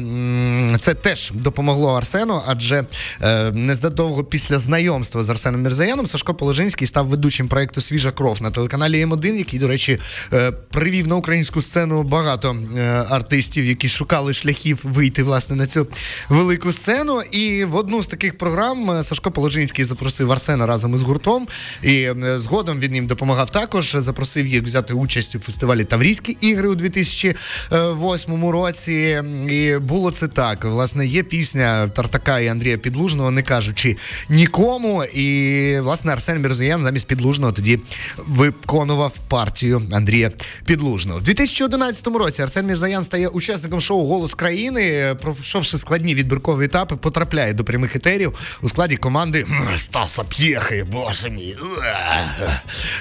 це 0.81 0.95
теж 0.95 1.33
допомогло 1.35 1.93
Арсену, 1.95 2.43
адже 2.47 2.85
е, 3.23 3.51
незадовго 3.51 4.25
після 4.25 4.59
знайомства 4.59 5.23
з 5.23 5.31
Арсеном 5.31 5.63
Мірзаяном 5.63 6.07
Сашко 6.07 6.35
Положинський 6.35 6.87
став 6.87 7.07
ведучим 7.07 7.49
проекту 7.49 7.81
Свіжа 7.81 8.11
кров 8.11 8.43
на 8.43 8.51
телеканалі 8.51 9.05
М1, 9.07 9.37
який 9.37 9.59
до 9.59 9.70
речі, 9.71 9.99
е, 10.33 10.53
привів 10.53 11.09
на 11.09 11.17
українську 11.17 11.63
сцену 11.63 12.03
багато 12.03 12.57
е, 12.77 12.81
артистів, 13.11 13.65
які 13.65 13.89
шукали 13.89 14.33
шляхів 14.33 14.81
вийти 14.83 15.23
власне 15.23 15.57
на 15.57 15.67
цю 15.67 15.87
велику 16.29 16.73
сцену. 16.73 17.23
І 17.23 17.65
в 17.65 17.77
одну 17.77 18.03
з 18.03 18.07
таких 18.07 18.39
програм 18.39 18.91
е, 18.91 19.03
Сашко 19.03 19.31
Положинський 19.31 19.85
запросив 19.85 20.33
Арсена 20.33 20.67
разом 20.67 20.95
із 20.95 21.03
гуртом. 21.03 21.49
І 21.83 22.09
згодом 22.37 22.81
він 22.81 22.95
їм 22.95 23.07
допомагав 23.07 23.51
також. 23.51 23.97
Запросив 23.99 24.47
їх 24.47 24.63
взяти 24.63 24.95
участь 24.95 25.35
у 25.35 25.41
фестивалі 25.41 25.85
Таврійські 25.85 26.37
ігри 26.41 26.69
у 26.69 26.75
2008 26.75 28.51
році. 28.51 29.23
І 29.51 29.77
було 29.77 30.11
це 30.11 30.29
так. 30.29 30.65
Власне, 30.65 31.07
є 31.07 31.23
пісня 31.23 31.89
Тартака 31.89 32.41
і 32.41 32.49
Андрія 32.49 32.79
Підлужного, 32.79 33.31
не 33.31 33.43
кажучи 33.43 33.97
нікому. 34.29 35.05
І 35.05 35.81
власне 35.81 36.13
Арсен 36.13 36.43
Мірзоян 36.43 36.83
замість 36.83 37.07
підлужного 37.07 37.53
тоді 37.53 37.79
виконував 38.19 39.19
партію 39.29 39.60
партію 39.61 39.83
Андрія 39.93 40.31
Підлужного. 40.65 41.19
У 41.19 41.23
2011 41.23 42.07
році 42.07 42.43
Арсен 42.43 42.67
Мірзаян 42.67 43.05
стає 43.05 43.29
учасником 43.29 43.81
шоу 43.81 44.07
Голос 44.07 44.35
країни, 44.35 45.17
пройшовши 45.23 45.79
складні 45.79 46.15
відбіркові 46.15 46.65
етапи, 46.65 46.97
потрапляє 46.97 47.53
до 47.53 47.65
прямих 47.65 47.97
етерів 47.97 48.59
у 48.63 48.69
складі 48.69 48.97
команди 48.97 49.47
Стаса 49.77 50.25
П'єхи. 50.25 50.87
Боже 50.93 51.31
мій. 51.31 51.57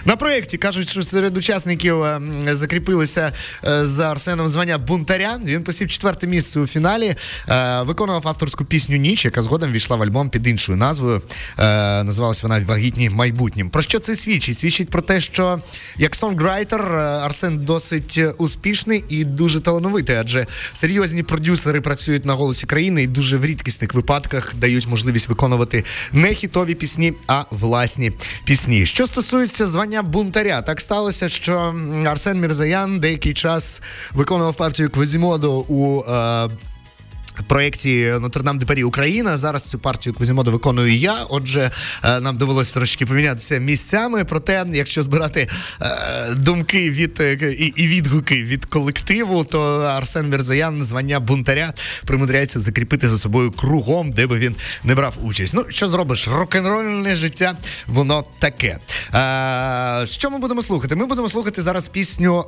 На 0.06 0.16
проєкті 0.16 0.58
кажуть, 0.58 0.90
що 0.90 1.04
серед 1.04 1.38
учасників 1.38 2.04
ем, 2.04 2.44
закріпилося 2.48 3.32
е, 3.66 3.86
за 3.86 4.12
Арсеном 4.12 4.50
звання 4.50 4.78
бунтаря. 4.78 5.40
Він 5.46 5.64
посів 5.64 5.90
четверте 5.90 6.28
місце 6.28 6.60
у 6.60 6.68
фіналі, 6.68 7.16
е, 7.50 7.82
виконував 7.82 8.28
авторську 8.28 8.66
пісню 8.66 8.98
Ніч, 8.98 9.26
яка 9.26 9.42
згодом 9.42 9.72
війшла 9.72 9.98
в 9.98 10.02
альбом 10.02 10.30
під 10.30 10.48
іншою 10.48 10.78
назвою. 10.78 11.22
Е, 11.58 12.04
називалась 12.04 12.44
вона 12.44 12.60
Вагітні 12.60 13.10
майбутнім. 13.10 13.70
Про 13.70 13.82
що 13.82 14.00
це 14.00 14.16
свідчить? 14.16 14.60
Свідчить 14.60 14.90
про 14.90 15.02
те, 15.02 15.22
що 15.22 15.60
як 15.98 16.16
сонграйтер 16.16 16.49
сонграйтер 16.50 16.82
е, 16.82 16.98
Арсен 16.98 17.58
досить 17.58 18.22
успішний 18.38 19.04
і 19.10 19.26
дуже 19.26 19.60
талановитий, 19.60 20.16
адже 20.16 20.48
серйозні 20.74 21.24
продюсери 21.24 21.82
працюють 21.82 22.26
на 22.26 22.34
голосі 22.34 22.66
країни 22.66 23.04
і 23.04 23.08
дуже 23.08 23.38
в 23.38 23.46
рідкісних 23.46 23.94
випадках 23.94 24.56
дають 24.56 24.88
можливість 24.88 25.30
виконувати 25.30 25.84
не 26.12 26.34
хітові 26.34 26.76
пісні, 26.76 27.14
а 27.28 27.44
власні 27.52 28.12
пісні. 28.46 28.86
Що 28.86 29.08
стосується 29.08 29.68
звання 29.68 30.02
бунтаря, 30.02 30.62
так 30.62 30.82
сталося, 30.82 31.30
що 31.30 31.76
Арсен 32.06 32.40
Мірзаян 32.40 33.00
деякий 33.00 33.34
час 33.34 33.82
виконував 34.14 34.56
партію 34.56 34.90
Квазімоду 34.90 35.52
у. 35.52 36.04
Е, 36.12 36.50
проєкті 37.48 38.14
Нотрдам 38.22 38.58
де 38.60 38.66
Парі 38.66 38.84
Україна. 38.84 39.38
Зараз 39.38 39.64
цю 39.64 39.80
партію 39.80 40.14
Квазімоду 40.14 40.52
виконую 40.52 40.96
я. 40.96 41.14
Отже, 41.30 41.72
е, 42.04 42.20
нам 42.20 42.38
довелося 42.38 42.74
трошки 42.74 43.06
помінятися 43.06 43.58
місцями. 43.58 44.24
Проте, 44.24 44.66
якщо 44.74 45.04
збирати 45.04 45.50
е, 45.82 46.34
думки 46.34 46.90
від 46.90 47.20
е, 47.20 47.34
і, 47.76 47.88
відгуки 47.88 48.44
від 48.44 48.66
колективу, 48.66 49.44
то 49.44 49.62
Арсен 49.80 50.30
Мірзоян 50.30 50.84
звання 50.84 51.20
бунтаря 51.20 51.74
примудряється 52.06 52.60
закріпити 52.60 53.08
за 53.08 53.18
собою 53.18 53.52
кругом, 53.52 54.12
де 54.12 54.28
би 54.28 54.38
він 54.38 54.56
не 54.84 54.96
брав 54.96 55.18
участь. 55.24 55.54
Ну 55.54 55.66
що 55.70 55.88
зробиш? 55.88 56.28
Рок-н-рольне 56.28 57.16
життя, 57.16 57.54
воно 57.88 58.26
таке. 58.40 58.78
Що 60.06 60.30
ми 60.32 60.40
будемо 60.40 60.62
слухати? 60.62 60.96
Ми 60.96 61.06
будемо 61.06 61.30
слухати 61.30 61.62
зараз 61.62 61.88
пісню 61.88 62.46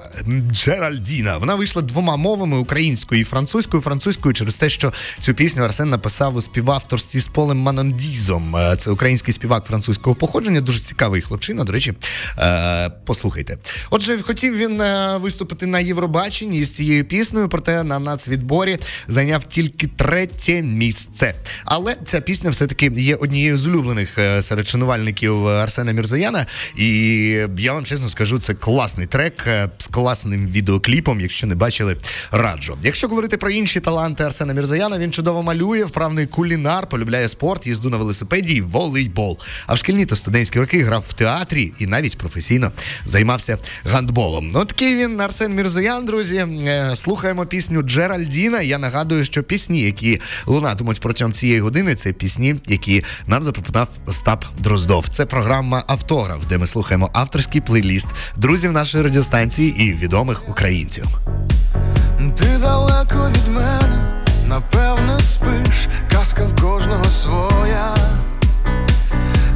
Джеральдіна. 0.51 1.37
Вона 1.37 1.55
вийшла 1.55 1.81
двома 1.81 2.17
мовами 2.17 2.57
українською 2.57 3.21
і 3.21 3.23
французькою. 3.23 3.83
Французькою 3.83 4.33
через 4.33 4.57
те, 4.57 4.69
що 4.69 4.80
що 4.81 4.93
цю 5.19 5.33
пісню 5.33 5.63
Арсен 5.63 5.89
написав 5.89 6.35
у 6.35 6.41
співавторстві 6.41 7.19
з 7.19 7.27
Полем 7.27 7.57
Манандізом. 7.57 8.55
Е, 8.55 8.75
це 8.77 8.91
український 8.91 9.33
співак 9.33 9.65
французького 9.65 10.15
походження. 10.15 10.61
Дуже 10.61 10.79
цікавий 10.79 11.21
хлопчина. 11.21 11.63
До 11.63 11.73
речі, 11.73 11.93
е, 12.37 12.89
послухайте. 13.05 13.57
Отже, 13.89 14.21
хотів 14.21 14.57
він 14.57 14.81
е, 14.81 15.17
виступити 15.17 15.65
на 15.65 15.79
Євробаченні 15.79 16.63
з 16.63 16.75
цією 16.75 17.05
піснею, 17.05 17.49
проте 17.49 17.83
на 17.83 17.99
нацвідборі 17.99 18.77
зайняв 19.07 19.43
тільки 19.43 19.87
третє 19.87 20.61
місце. 20.61 21.33
Але 21.65 21.95
ця 22.05 22.21
пісня 22.21 22.49
все-таки 22.49 22.91
є 22.95 23.15
однією 23.15 23.57
з 23.57 23.67
улюблених 23.67 24.19
серед 24.41 24.67
шанувальників 24.67 25.47
Арсена 25.47 25.91
Мірзаяна. 25.91 26.45
І 26.77 26.87
я 27.57 27.73
вам 27.73 27.83
чесно 27.83 28.09
скажу, 28.09 28.39
це 28.39 28.53
класний 28.53 29.07
трек 29.07 29.47
з 29.77 29.87
класним 29.87 30.47
відеокліпом. 30.47 31.21
Якщо 31.21 31.47
не 31.47 31.55
бачили, 31.55 31.97
раджу. 32.31 32.77
Якщо 32.83 33.07
говорити 33.07 33.37
про 33.37 33.49
інші 33.49 33.79
таланти 33.79 34.23
Арсена 34.23 34.53
Мірзаяна, 34.71 34.97
він 34.97 35.11
чудово 35.11 35.43
малює, 35.43 35.83
вправний 35.83 36.27
кулінар, 36.27 36.87
полюбляє 36.87 37.27
спорт, 37.27 37.67
їзду 37.67 37.89
на 37.89 37.97
велосипеді 37.97 38.53
і 38.55 38.61
волейбол. 38.61 39.39
А 39.67 39.73
в 39.73 39.77
шкільні 39.77 40.05
та 40.05 40.15
студентські 40.15 40.59
роки 40.59 40.83
грав 40.83 41.05
в 41.07 41.13
театрі 41.13 41.73
і 41.79 41.87
навіть 41.87 42.17
професійно 42.17 42.71
займався 43.05 43.57
гандболом. 43.85 44.51
Ну 44.53 44.65
такий 44.65 44.95
він 44.95 45.21
Арсен 45.21 45.55
Мірзаян, 45.55 46.05
друзі. 46.05 46.37
Е, 46.37 46.91
слухаємо 46.95 47.45
пісню 47.45 47.81
Джеральдіна. 47.81 48.61
Я 48.61 48.77
нагадую, 48.77 49.25
що 49.25 49.43
пісні, 49.43 49.81
які 49.81 50.21
лунатимуть 50.45 50.99
протягом 50.99 51.33
цієї 51.33 51.59
години, 51.59 51.95
це 51.95 52.13
пісні, 52.13 52.55
які 52.67 53.03
нам 53.27 53.43
запропонував 53.43 53.89
Остап 54.05 54.45
Дроздов. 54.59 55.05
Це 55.11 55.25
програма 55.25 55.83
Автограф, 55.87 56.45
де 56.49 56.57
ми 56.57 56.67
слухаємо 56.67 57.09
авторський 57.13 57.61
плейліст 57.61 58.07
друзів 58.37 58.71
нашої 58.71 59.03
радіостанції 59.03 59.83
і 59.83 59.93
відомих 59.93 60.49
українців. 60.49 61.05
Ти 62.37 62.57
далеко 62.61 63.29
від 63.29 63.55
мене, 63.55 63.90
напевно, 64.51 65.17
спиш, 65.19 65.87
казка 66.09 66.45
в 66.45 66.61
кожного 66.61 67.05
своя. 67.05 67.95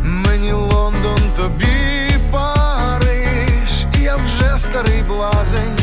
Мені 0.01 0.51
Лондон, 0.51 1.19
тобі 1.35 2.09
Париж, 2.31 3.85
я 3.99 4.15
вже 4.15 4.57
старий 4.57 5.03
блазень, 5.07 5.79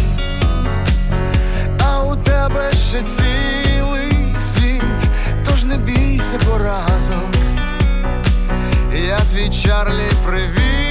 а 1.80 2.02
у 2.02 2.16
тебе 2.16 2.72
ще 2.72 3.02
цілий 3.02 4.38
світ, 4.38 5.08
тож 5.44 5.64
не 5.64 5.76
бійся 5.76 6.38
поразок. 6.38 7.34
Я 9.08 9.18
твій 9.18 9.50
Чарлі 9.50 10.10
привіт. 10.26 10.81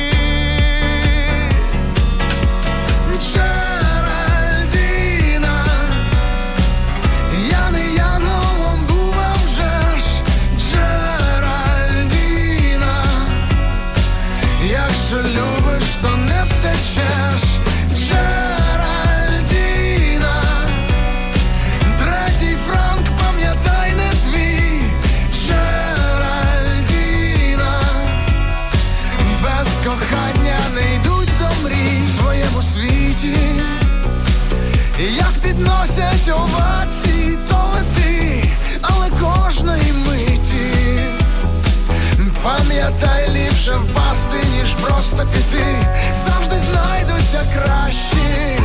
Ліпше 43.61 43.77
впасти, 43.77 44.37
ніж 44.57 44.75
просто 44.75 45.17
піти. 45.17 45.77
Завжди 46.13 46.59
знайдуться 46.59 47.41
кращі, 47.53 48.59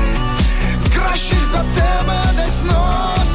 кращих 0.94 1.44
за 1.44 1.58
тебе 1.58 2.20
десь 2.36 2.62
носить 2.62 3.25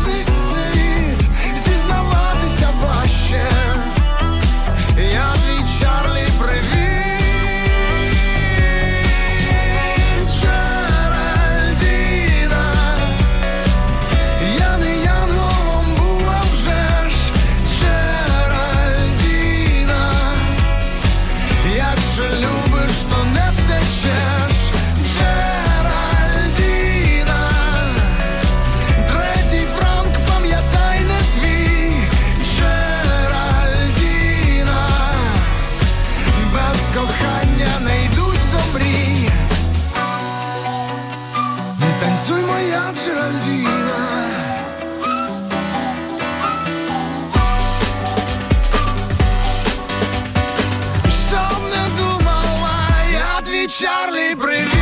Charlie 53.71 54.35
Brilliant. 54.35 54.80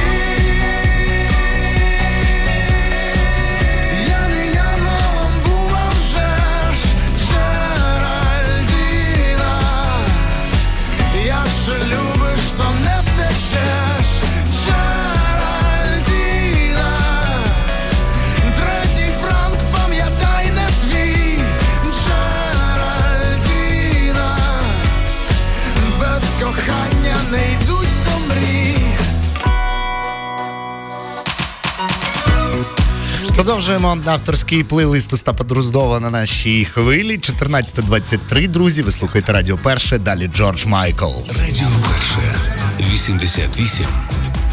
Продовжуємо 33.39 33.97
авторський 34.05 34.63
плейлист 34.63 35.13
Остапа 35.13 35.43
Друздова 35.43 35.99
на 35.99 36.09
нашій 36.09 36.65
хвилі. 36.65 37.17
14.23, 37.17 38.47
друзі. 38.47 38.81
Ви 38.81 38.91
слухаєте 38.91 39.33
Радіо 39.33 39.57
Перше. 39.57 39.97
Далі 39.97 40.29
Джордж 40.35 40.65
Майкл. 40.65 41.05
Радіо 41.29 41.67
Перше 41.87 42.35
88 42.79 43.85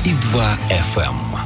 і 0.04 0.08
2 0.08 0.58
FM. 0.94 1.38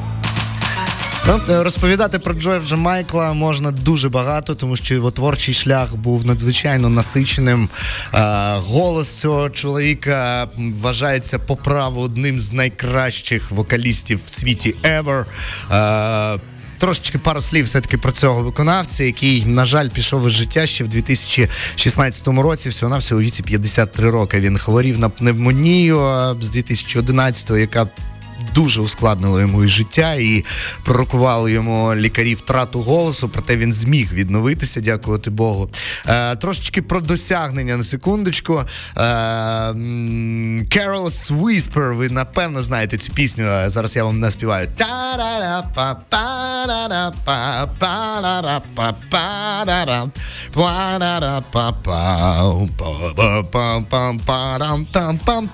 Ну, 1.26 1.40
е, 1.50 1.62
розповідати 1.62 2.18
про 2.18 2.34
Джорджа 2.34 2.76
Майкла 2.76 3.32
можна 3.32 3.70
дуже 3.70 4.08
багато, 4.08 4.54
тому 4.54 4.76
що 4.76 4.94
його 4.94 5.10
творчий 5.10 5.54
шлях 5.54 5.96
був 5.96 6.26
надзвичайно 6.26 6.88
насиченим. 6.88 7.68
Е, 8.14 8.18
голос 8.56 9.12
цього 9.12 9.50
чоловіка 9.50 10.48
вважається 10.56 11.38
по 11.38 11.56
праву 11.56 12.00
одним 12.00 12.40
з 12.40 12.52
найкращих 12.52 13.50
вокалістів 13.50 14.20
в 14.24 14.28
світі 14.28 14.74
ever. 14.82 15.24
Трошечки 16.80 17.18
пару 17.18 17.40
слів 17.40 17.64
все-таки 17.64 17.98
про 17.98 18.12
цього 18.12 18.42
виконавця, 18.42 19.04
який, 19.04 19.44
на 19.46 19.64
жаль, 19.64 19.88
пішов 19.88 20.26
із 20.26 20.32
життя 20.32 20.66
ще 20.66 20.84
в 20.84 20.88
2016 20.88 22.28
році. 22.28 22.68
Всього 22.68 22.90
на 22.90 22.98
всього 22.98 23.20
віці 23.20 23.42
53 23.42 24.10
роки. 24.10 24.40
Він 24.40 24.58
хворів 24.58 24.98
на 24.98 25.08
пневмонію 25.08 25.98
з 26.40 26.56
2011-го, 26.56 27.58
яка 27.58 27.88
дуже 28.54 28.80
ускладнило 28.80 29.40
йому 29.40 29.64
і 29.64 29.68
життя, 29.68 30.14
і 30.14 30.44
пророкували 30.84 31.52
йому 31.52 31.94
лікарі 31.94 32.34
втрату 32.34 32.80
голосу, 32.80 33.28
проте 33.28 33.56
він 33.56 33.72
зміг 33.72 34.12
відновитися, 34.12 34.80
дякувати 34.80 35.30
Богу. 35.30 35.70
Е, 36.06 36.36
Трошечки 36.36 36.82
про 36.82 37.00
досягнення 37.00 37.76
на 37.76 37.84
секундочку. 37.84 38.64
Е, 38.96 39.00
Carol's 40.70 41.40
Whisper, 41.40 41.94
ви 41.94 42.08
напевно 42.08 42.62
знаєте 42.62 42.98
цю 42.98 43.12
пісню. 43.12 43.44
Зараз 43.66 43.96
я 43.96 44.04
вам 44.04 44.20
наспіваю. 44.20 44.68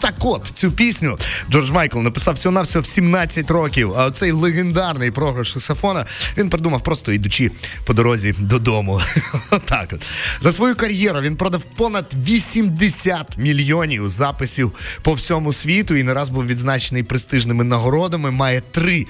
Так 0.00 0.14
от 0.20 0.50
цю 0.54 0.70
пісню 0.70 1.18
Джордж 1.50 1.70
Майкл 1.70 1.98
написав 1.98 2.34
всього 2.34 2.52
на 2.52 2.62
все 2.62 2.75
всього 2.76 2.82
в 2.82 2.86
17 2.86 3.50
років. 3.50 3.94
А 3.96 4.10
цей 4.10 4.32
легендарний 4.32 5.10
програш 5.10 5.52
саксофона 5.52 6.06
він 6.36 6.50
придумав 6.50 6.82
просто 6.82 7.12
йдучи 7.12 7.50
по 7.84 7.94
дорозі 7.94 8.34
додому. 8.38 9.00
Отак 9.50 9.90
от. 9.92 10.02
За 10.40 10.52
свою 10.52 10.76
кар'єру 10.76 11.20
він 11.20 11.36
продав 11.36 11.64
понад 11.64 12.14
80 12.28 13.38
мільйонів 13.38 14.08
записів 14.08 14.72
по 15.02 15.12
всьому 15.12 15.52
світу 15.52 15.94
і 15.96 16.02
не 16.02 16.14
раз 16.14 16.28
був 16.28 16.46
відзначений 16.46 17.02
престижними 17.02 17.64
нагородами. 17.64 18.30
Має 18.30 18.60
три 18.60 19.06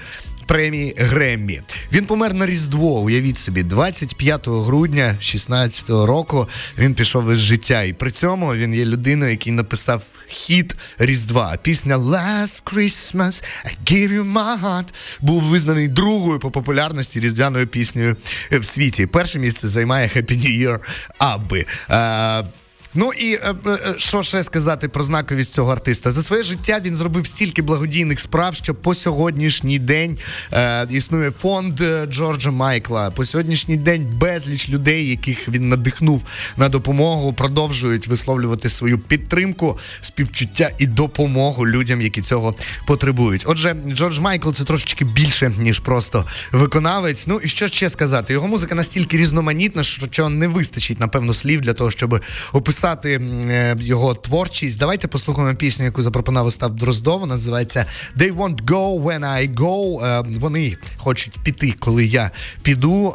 премії 0.47 0.93
Греммі. 0.97 1.61
Він 1.93 2.05
помер 2.05 2.33
на 2.33 2.45
Різдво. 2.45 3.01
Уявіть 3.01 3.37
собі, 3.37 3.63
25 3.63 4.47
грудня 4.47 5.15
16 5.19 5.89
року 5.89 6.47
він 6.77 6.93
пішов 6.93 7.31
із 7.31 7.37
життя. 7.37 7.83
І 7.83 7.93
при 7.93 8.11
цьому 8.11 8.55
він 8.55 8.73
є 8.73 8.85
людиною, 8.85 9.31
який 9.31 9.53
написав 9.53 10.03
хіт 10.27 10.75
Різдва. 10.99 11.57
Пісня 11.61 11.97
Last 11.97 12.63
Christmas 12.63 13.43
I 13.65 13.93
give 13.93 14.13
you 14.13 14.33
my 14.33 14.61
heart 14.63 14.87
був 15.21 15.43
визнаний 15.43 15.87
другою 15.87 16.39
по 16.39 16.51
популярності 16.51 17.19
різдвяною 17.19 17.67
піснею 17.67 18.15
в 18.51 18.65
світі. 18.65 19.05
Перше 19.05 19.39
місце 19.39 19.67
займає 19.67 20.11
Happy 20.15 20.31
New 20.31 20.67
Year 20.67 20.79
Абби. 21.17 21.65
Ну 22.99 23.13
і 23.13 23.33
е, 23.33 23.55
е, 23.65 23.69
е, 23.71 23.93
що 23.97 24.23
ще 24.23 24.43
сказати 24.43 24.87
про 24.87 25.03
знаковість 25.03 25.53
цього 25.53 25.71
артиста? 25.71 26.11
За 26.11 26.23
своє 26.23 26.43
життя 26.43 26.79
він 26.85 26.95
зробив 26.95 27.27
стільки 27.27 27.61
благодійних 27.61 28.19
справ, 28.19 28.55
що 28.55 28.75
по 28.75 28.93
сьогоднішній 28.93 29.79
день 29.79 30.17
е, 30.53 30.87
існує 30.89 31.31
фонд 31.31 31.81
Джорджа 32.09 32.51
Майкла. 32.51 33.11
По 33.11 33.25
сьогоднішній 33.25 33.77
день 33.77 34.07
безліч 34.17 34.69
людей, 34.69 35.09
яких 35.09 35.49
він 35.49 35.69
надихнув 35.69 36.23
на 36.57 36.69
допомогу, 36.69 37.33
продовжують 37.33 38.07
висловлювати 38.07 38.69
свою 38.69 38.99
підтримку, 38.99 39.77
співчуття 40.01 40.69
і 40.77 40.85
допомогу 40.85 41.67
людям, 41.67 42.01
які 42.01 42.21
цього 42.21 42.55
потребують. 42.85 43.43
Отже, 43.47 43.75
Джордж 43.87 44.19
Майкл 44.19 44.51
це 44.51 44.63
трошечки 44.63 45.05
більше 45.05 45.51
ніж 45.57 45.79
просто 45.79 46.25
виконавець. 46.51 47.27
Ну 47.27 47.39
і 47.43 47.47
що 47.47 47.67
ще 47.67 47.89
сказати? 47.89 48.33
Його 48.33 48.47
музика 48.47 48.75
настільки 48.75 49.17
різноманітна, 49.17 49.83
що 49.83 50.29
не 50.29 50.47
вистачить 50.47 50.99
напевно 50.99 51.33
слів 51.33 51.61
для 51.61 51.73
того, 51.73 51.91
щоб 51.91 52.21
описати 52.53 52.86
описати 52.87 53.13
е, 53.49 53.75
його 53.79 54.13
творчість. 54.13 54.79
Давайте 54.79 55.07
послухаємо 55.07 55.55
пісню, 55.55 55.85
яку 55.85 56.01
запропонував 56.01 56.47
Остап 56.47 56.73
Дроздов. 56.73 57.27
Називається 57.27 57.85
They 58.17 58.35
won't 58.35 58.65
go 58.65 59.01
when 59.03 59.19
I 59.19 59.55
go. 59.55 60.05
Е, 60.05 60.23
вони 60.39 60.77
хочуть 60.97 61.39
піти, 61.43 61.73
коли 61.79 62.05
я 62.05 62.31
піду. 62.63 63.13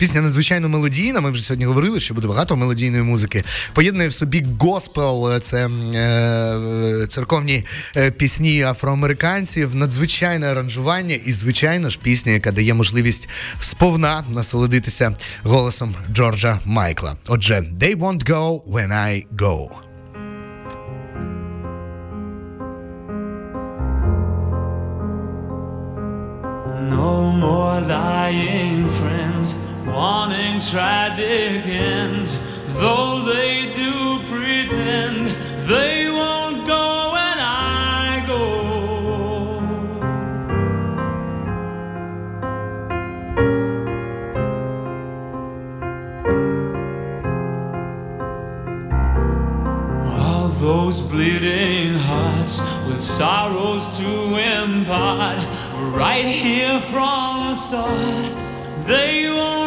Пісня 0.00 0.20
надзвичайно 0.20 0.68
мелодійна. 0.68 1.20
Ми 1.20 1.30
вже 1.30 1.42
сьогодні 1.42 1.64
говорили, 1.64 2.00
що 2.00 2.14
буде 2.14 2.28
багато 2.28 2.56
мелодійної 2.56 3.02
музики. 3.02 3.44
Поєднує 3.72 4.08
в 4.08 4.12
собі 4.12 4.46
госпел, 4.58 5.40
це 5.40 5.66
е, 5.68 7.06
церковні 7.08 7.64
е, 7.96 8.10
пісні 8.10 8.62
афроамериканців, 8.62 9.74
надзвичайне 9.74 10.46
аранжування 10.46 11.14
і, 11.14 11.32
звичайно 11.32 11.88
ж, 11.88 11.98
пісня, 12.02 12.32
яка 12.32 12.52
дає 12.52 12.74
можливість 12.74 13.28
сповна 13.60 14.24
насолодитися 14.28 15.16
голосом 15.42 15.94
Джорджа 16.12 16.58
Майкла. 16.64 17.16
Отже, 17.28 17.64
«They 17.78 17.96
won't 17.96 18.24
go 18.24 18.62
when 18.64 18.92
I 18.92 19.26
go». 19.36 19.68
No 26.90 27.30
more 27.42 27.80
lying 27.80 28.89
wanting 29.86 30.60
tragic 30.60 31.66
ends, 31.66 32.38
though 32.80 33.22
they 33.24 33.72
do 33.74 34.20
pretend 34.30 35.28
they 35.68 36.08
won't 36.10 36.66
go 36.66 37.12
when 37.12 37.38
I 37.38 38.24
go. 38.26 38.44
All 50.18 50.48
those 50.48 51.00
bleeding 51.00 51.94
hearts 51.94 52.60
with 52.86 53.00
sorrows 53.00 53.98
to 53.98 54.36
impart, 54.36 55.38
right 55.94 56.26
here 56.26 56.80
from 56.80 57.46
the 57.48 57.54
start 57.54 58.40
they 58.86 59.28
won't 59.28 59.59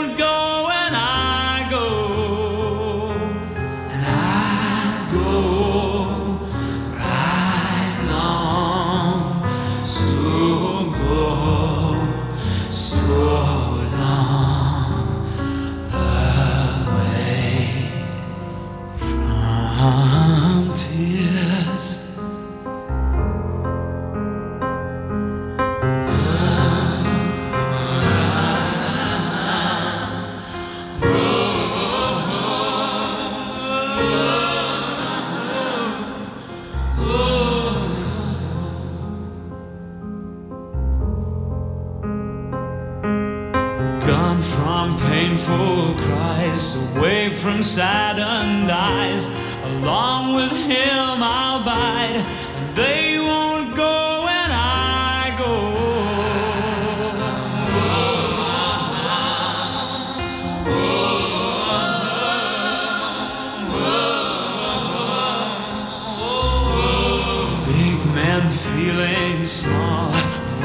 feeling 68.72 69.46
small, 69.46 70.12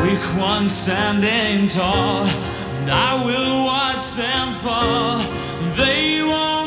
weak 0.02 0.24
ones 0.38 0.72
standing 0.72 1.66
tall, 1.66 2.24
and 2.26 2.90
I 2.90 3.24
will 3.24 3.64
watch 3.64 4.12
them 4.12 4.52
fall. 4.52 5.18
They 5.76 6.22
won't 6.22 6.57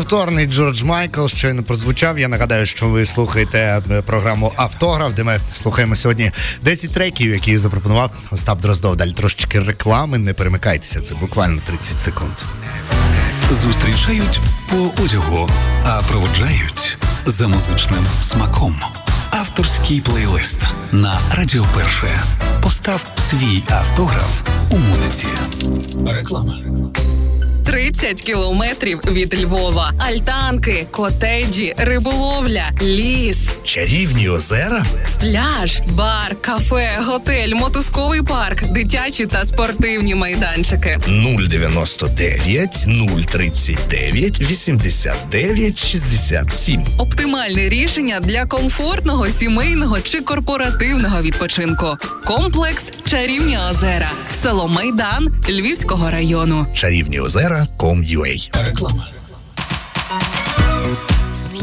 Неповторний 0.00 0.46
Джордж 0.46 0.82
Майкл 0.82 1.26
щойно 1.26 1.62
прозвучав. 1.62 2.18
Я 2.18 2.28
нагадаю, 2.28 2.66
що 2.66 2.88
ви 2.88 3.04
слухаєте 3.04 3.82
е, 3.90 4.02
програму 4.02 4.52
Автограф, 4.56 5.14
де 5.14 5.24
ми 5.24 5.40
слухаємо 5.52 5.96
сьогодні 5.96 6.32
10 6.62 6.92
треків, 6.92 7.32
які 7.32 7.58
запропонував 7.58 8.10
Остап 8.30 8.60
Дроздов. 8.60 8.96
Далі 8.96 9.12
трошечки 9.12 9.60
реклами. 9.60 10.18
Не 10.18 10.32
перемикайтеся, 10.32 11.00
це 11.00 11.14
буквально 11.14 11.60
30 11.66 11.98
секунд. 11.98 12.32
Зустрічають 13.62 14.40
по 14.70 15.02
одягу, 15.02 15.50
а 15.84 16.00
проводжають 16.10 16.98
за 17.26 17.48
музичним 17.48 18.06
смаком. 18.22 18.80
Авторський 19.30 20.00
плейлист 20.00 20.58
на 20.92 21.18
Радіо 21.32 21.66
Перше. 21.74 22.20
Постав 22.62 23.06
свій 23.30 23.62
автограф 23.68 24.40
у 24.70 24.78
музиці. 24.78 25.26
Реклама. 26.06 26.54
30 27.64 28.22
кілометрів 28.22 28.98
від 29.06 29.44
Львова. 29.44 29.92
Альтанки, 29.98 30.86
котеджі, 30.90 31.74
риболовля, 31.76 32.70
ліс, 32.82 33.50
Чарівні 33.64 34.28
озера. 34.28 34.84
пляж, 35.20 35.80
бар, 35.88 36.36
кафе, 36.40 36.90
готель, 37.06 37.54
мотузковий 37.54 38.22
парк, 38.22 38.64
дитячі 38.72 39.26
та 39.26 39.44
спортивні 39.44 40.14
майданчики. 40.14 40.98
099 41.06 42.70
039 43.30 44.40
89 44.40 45.78
67. 45.86 46.84
Оптимальне 46.98 47.68
рішення 47.68 48.20
для 48.20 48.46
комфортного 48.46 49.26
сімейного 49.26 50.00
чи 50.00 50.20
корпоративного 50.20 51.22
відпочинку. 51.22 51.96
Комплекс 52.24 52.92
Чарівні 53.06 53.58
озера, 53.70 54.10
село 54.42 54.68
Майдан 54.68 55.28
Львівського 55.48 56.10
району. 56.10 56.66
Чарівні 56.74 57.20
озера.com.ua 57.20 57.49
Реклама. 58.54 59.04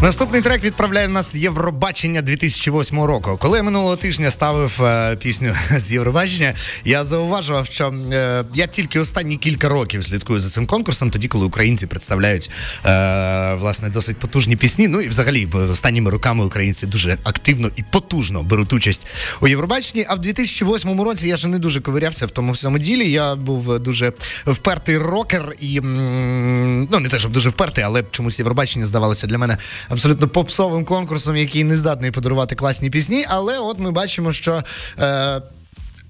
Наступний 0.02 0.42
трек 0.42 0.64
відправляє 0.64 1.08
нас 1.08 1.36
Євробачення 1.36 2.22
2008 2.22 3.02
року. 3.02 3.38
Коли 3.42 3.58
я 3.58 3.64
минулого 3.64 3.96
тижня 3.96 4.32
ставив 4.32 4.84
е, 4.84 5.16
пісню 5.16 5.56
з 5.78 5.92
Євробачення, 5.92 6.54
я 6.86 7.04
зауважував, 7.04 7.66
що 7.66 7.94
е, 8.12 8.44
я 8.54 8.68
тільки 8.68 9.00
останні 9.00 9.38
кілька 9.38 9.70
років 9.70 10.06
слідкую 10.06 10.40
за 10.40 10.50
цим 10.50 10.66
конкурсом, 10.66 11.10
тоді 11.10 11.28
коли 11.28 11.46
українці 11.46 11.88
представляють 11.88 12.50
е, 12.86 13.54
власне 13.54 13.90
досить 13.90 14.18
потужні 14.18 14.56
пісні. 14.56 14.88
Ну 14.88 15.02
і 15.02 15.08
взагалі 15.08 15.48
останніми 15.70 16.12
роками 16.12 16.46
українці 16.46 16.86
дуже 16.88 17.18
активно 17.24 17.70
і 17.76 17.84
потужно 17.92 18.44
беруть 18.44 18.74
участь 18.74 19.08
у 19.42 19.48
Євробаченні. 19.48 20.06
А 20.10 20.16
в 20.16 20.20
2008 20.20 21.02
році 21.02 21.28
я 21.28 21.38
ще 21.38 21.48
не 21.48 21.60
дуже 21.60 21.82
ковирявся 21.82 22.26
в 22.26 22.32
тому 22.32 22.52
всьому 22.52 22.80
ділі. 22.80 23.12
Я 23.12 23.36
був 23.36 23.80
дуже 23.80 24.14
впертий 24.46 24.98
рокер 24.98 25.54
і 25.60 25.80
ну 26.92 27.00
не 27.00 27.10
те, 27.10 27.20
щоб 27.20 27.32
дуже 27.32 27.50
впертий, 27.50 27.84
але 27.84 28.04
чомусь 28.12 28.40
Євробачення 28.40 28.86
здавалося 28.86 29.28
для 29.28 29.38
мене 29.38 29.58
абсолютно 29.90 30.28
попсовим 30.28 30.86
конкурсом, 30.86 31.38
який 31.38 31.64
не 31.64 31.76
здатний 31.76 32.12
подарувати 32.12 32.56
класні 32.56 32.90
пісні. 32.90 33.26
Але 33.30 33.60
от 33.60 33.80
ми 33.80 33.92
бачимо, 33.92 34.32
що. 34.32 34.64
Е, 35.00 35.42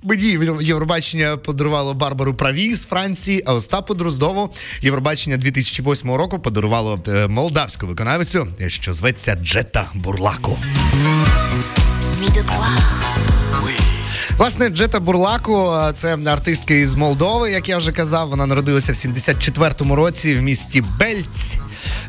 Мені 0.03 0.39
Євробачення 0.61 1.37
подарувало 1.37 1.93
Барбару 1.93 2.33
Праві 2.33 2.75
з 2.75 2.85
Франції, 2.85 3.43
а 3.45 3.53
Остапу 3.53 3.93
Дроздову 3.93 4.53
Євробачення 4.81 5.37
2008 5.37 6.11
року 6.11 6.39
подарувало 6.39 6.99
е, 7.07 7.27
молдавську 7.27 7.87
виконавицю, 7.87 8.47
що 8.67 8.93
зветься 8.93 9.35
Джета 9.35 9.89
Бурлаку. 9.93 10.57
Власне, 14.37 14.69
Джета 14.69 14.99
Бурлаку 14.99 15.73
це 15.93 16.17
артистка 16.25 16.73
із 16.73 16.95
Молдови, 16.95 17.51
як 17.51 17.69
я 17.69 17.77
вже 17.77 17.91
казав. 17.91 18.29
Вона 18.29 18.45
народилася 18.45 18.91
в 18.91 18.95
74-му 18.95 19.95
році 19.95 20.35
в 20.35 20.41
місті 20.41 20.83
Бельць. 20.99 21.55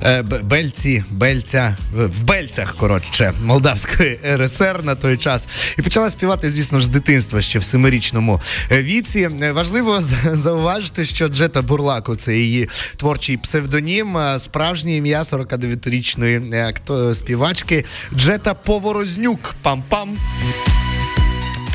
Е, 0.02 0.22
Бельці, 0.22 1.04
Бельця, 1.10 1.76
в 1.92 2.22
Бельцях, 2.22 2.74
коротше, 2.76 3.32
Молдавської 3.44 4.20
РСР 4.36 4.80
на 4.82 4.94
той 4.94 5.16
час. 5.16 5.48
І 5.78 5.82
почала 5.82 6.10
співати, 6.10 6.50
звісно 6.50 6.80
ж, 6.80 6.86
з 6.86 6.88
дитинства 6.88 7.40
ще 7.40 7.58
в 7.58 7.64
семирічному 7.64 8.40
е, 8.72 8.82
віці. 8.82 9.30
Е, 9.42 9.52
Важливо 9.52 10.00
зауважити, 10.32 11.04
що 11.04 11.28
Джета 11.28 11.62
Бурлаку 11.62 12.16
це 12.16 12.36
її 12.36 12.68
творчий 12.96 13.36
псевдонім, 13.36 14.18
справжнє 14.38 14.96
ім'я 14.96 15.22
49-річної 15.22 16.54
е, 16.54 16.72
акто- 16.72 17.14
співачки 17.14 17.84
Джета 18.16 18.54
Поворознюк. 18.54 19.54
Пам-пам. 19.64 20.08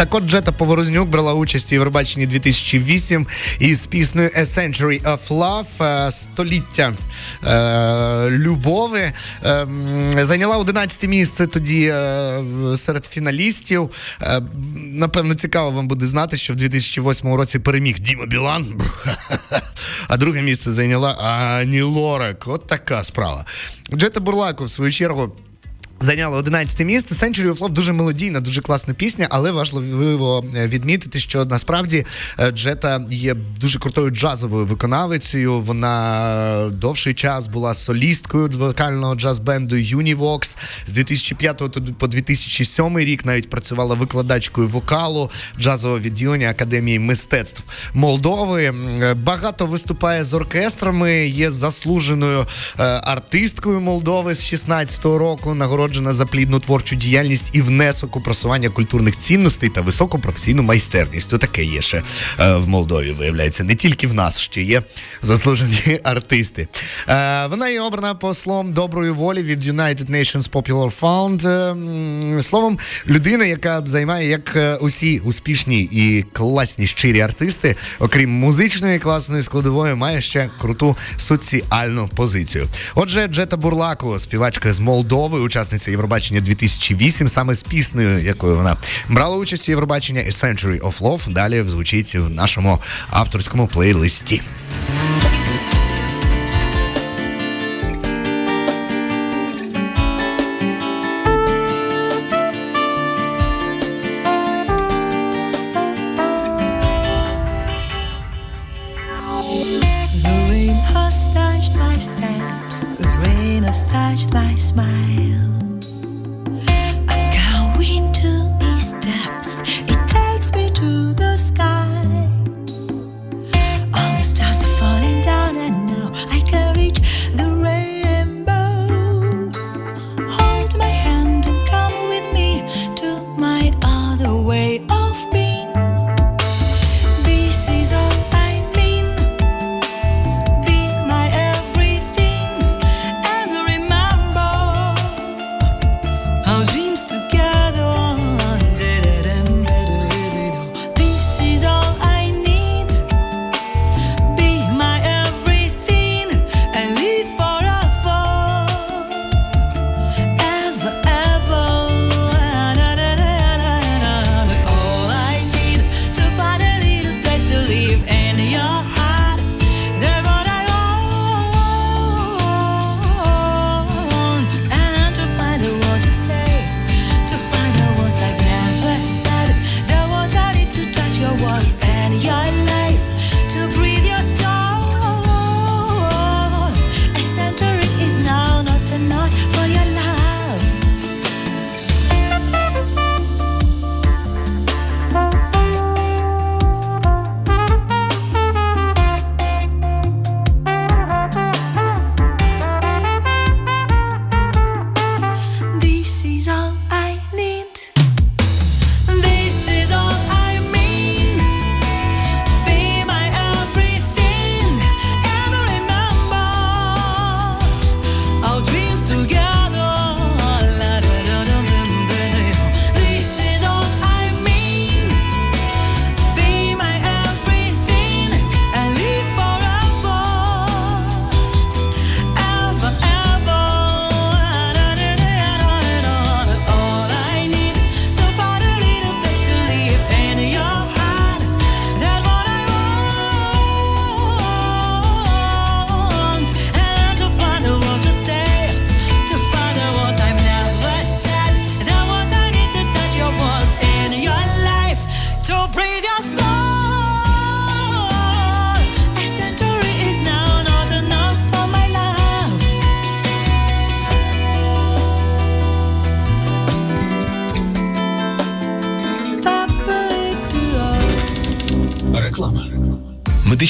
Так 0.04 0.16
от 0.16 0.26
Джета 0.26 0.52
Поворознюк 0.52 1.10
брала 1.10 1.34
участь 1.34 1.72
у 1.72 1.76
Євробаченні 1.76 2.28
2008 2.28 3.28
із 3.60 3.86
піснею 3.86 4.30
A 4.30 4.40
Century 4.40 5.04
of 5.04 5.28
Love 5.28 6.08
е, 6.08 6.12
століття 6.12 6.94
е, 7.44 8.30
любові. 8.30 9.12
Е, 9.46 9.68
зайняла 10.22 10.58
11 10.58 11.10
місце 11.10 11.48
тоді 11.48 11.86
е, 11.86 12.44
серед 12.76 13.06
фіналістів. 13.06 13.90
Напевно, 14.76 15.36
цікаво 15.36 15.72
вам 15.72 15.88
буде 15.88 16.06
знати, 16.06 16.38
що 16.38 16.54
в 16.54 16.56
2008 16.56 17.34
році 17.34 17.60
переміг 17.60 18.00
Діма 18.00 18.26
Білан, 18.26 18.66
а 20.08 20.18
друге 20.18 20.42
місце 20.42 20.72
зайняла 20.72 21.12
Ані 21.12 21.82
Лорак. 21.82 22.44
От 22.48 22.68
така 22.68 23.04
справа. 23.04 23.46
Джета 23.94 24.20
Бурлаку, 24.20 24.64
в 24.64 24.70
свою 24.70 24.92
чергу. 24.92 25.36
Зайняла 26.00 26.38
11 26.38 26.80
місце. 26.80 27.26
Century 27.26 27.54
of 27.54 27.58
Love 27.58 27.70
дуже 27.70 27.94
мелодійна, 27.94 28.40
дуже 28.40 28.62
класна 28.62 28.94
пісня, 28.94 29.28
але 29.30 29.52
важливо 29.52 30.46
е, 30.56 30.68
відмітити, 30.68 31.20
що 31.20 31.46
насправді 31.46 32.06
е, 32.40 32.52
Джета 32.52 33.06
є 33.10 33.34
дуже 33.34 33.80
крутою 33.80 34.10
джазовою 34.12 34.66
виконавицею. 34.66 35.60
Вона 35.60 36.70
довший 36.74 37.14
час 37.14 37.48
була 37.48 37.74
солісткою 37.74 38.50
вокального 38.50 39.16
джаз-бенду 39.16 39.96
Univox. 39.96 40.58
З 40.86 40.92
2005 40.92 41.64
по 41.98 42.08
2007 42.08 43.00
рік 43.00 43.26
навіть 43.26 43.50
працювала 43.50 43.96
викладачкою 43.96 44.68
вокалу 44.68 45.32
джазового 45.60 46.00
відділення 46.00 46.50
Академії 46.50 47.00
мистецтв 47.00 47.64
Молдови. 47.94 48.64
Е, 48.64 49.14
Багато 49.14 49.66
виступає 49.66 50.24
з 50.24 50.34
оркестрами, 50.34 51.28
є 51.28 51.52
заслуженою 51.52 52.48
е, 52.80 52.84
артисткою 52.84 53.80
Молдови 53.80 54.34
з 54.34 54.54
16-го 54.54 55.18
року. 55.18 55.54
Нагороджена 55.54 55.83
нагороджена 55.84 56.14
за 56.14 56.26
плідну 56.26 56.60
творчу 56.60 56.96
діяльність 56.96 57.50
і 57.54 57.62
внесок 57.62 58.16
у 58.16 58.22
просування 58.22 58.70
культурних 58.70 59.18
цінностей 59.18 59.70
та 59.70 59.82
високу 59.82 60.20
професійну 60.20 60.64
майстерність. 60.64 61.30
То 61.30 61.38
таке 61.38 61.64
є 61.64 61.82
ще 61.82 62.04
е, 62.40 62.56
в 62.56 62.68
Молдові. 62.70 63.12
Виявляється, 63.12 63.64
не 63.64 63.76
тільки 63.76 64.08
в 64.08 64.14
нас 64.14 64.40
ще 64.40 64.62
є 64.62 64.84
заслужені 65.22 66.00
артисти. 66.04 66.68
Е, 67.08 67.48
вона 67.48 67.70
є 67.70 67.82
обрана 67.82 68.16
послом 68.16 68.74
доброї 68.74 69.12
волі 69.12 69.44
від 69.44 69.66
United 69.66 70.12
Nations 70.12 70.50
Popular 70.50 71.00
Fund. 71.00 71.48
Е, 72.38 72.42
словом, 72.42 72.80
людина, 73.08 73.46
яка 73.46 73.82
займає 73.86 74.30
як 74.30 74.56
е, 74.56 74.76
усі 74.76 75.20
успішні 75.20 75.82
і 75.82 76.26
класні 76.34 76.88
щирі 76.88 77.22
артисти, 77.22 77.76
окрім 78.00 78.30
музичної 78.30 79.00
класної 79.00 79.44
складової, 79.44 79.96
має 79.96 80.22
ще 80.22 80.50
круту 80.62 80.98
соціальну 81.18 82.10
позицію. 82.16 82.68
Отже, 82.96 83.28
Джета 83.28 83.58
Бурлако, 83.58 84.20
співачка 84.20 84.74
з 84.74 84.80
Молдови, 84.80 85.40
учасниця 85.74 85.92
Євробачення 85.92 86.42
2008, 86.42 87.30
саме 87.30 87.56
з 87.56 87.64
піснею, 87.64 88.24
якою 88.24 88.56
вона 88.56 88.78
брала 89.10 89.38
участь 89.38 89.70
у 89.70 89.72
Євробачення 89.72 90.22
«A 90.22 90.32
Century 90.32 90.80
of 90.80 91.02
Love», 91.02 91.34
Далі 91.34 91.64
звучить 91.68 92.16
в 92.16 92.30
нашому 92.30 92.80
авторському 93.10 93.68
плейлисті. 93.68 94.42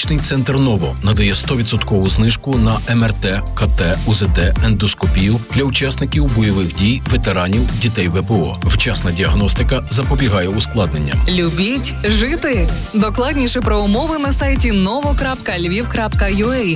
Медичний 0.03 0.29
центр 0.29 0.59
Ново 0.59 0.95
надає 1.03 1.33
100% 1.33 2.09
знижку 2.09 2.57
на 2.57 2.95
МРТ, 2.95 3.41
КТ, 3.55 3.81
УЗД, 4.07 4.53
ендоскопію 4.65 5.39
для 5.55 5.63
учасників 5.63 6.35
бойових 6.35 6.75
дій, 6.75 7.01
ветеранів, 7.11 7.61
дітей 7.81 8.07
ВПО. 8.07 8.57
Вчасна 8.63 9.11
діагностика 9.11 9.83
запобігає 9.89 10.47
ускладненням. 10.47 11.17
Любіть 11.29 11.93
жити. 12.03 12.69
Докладніше 12.93 13.61
про 13.61 13.81
умови 13.81 14.19
на 14.19 14.33
сайті 14.33 14.71
novo.lviv.ua 14.71 15.17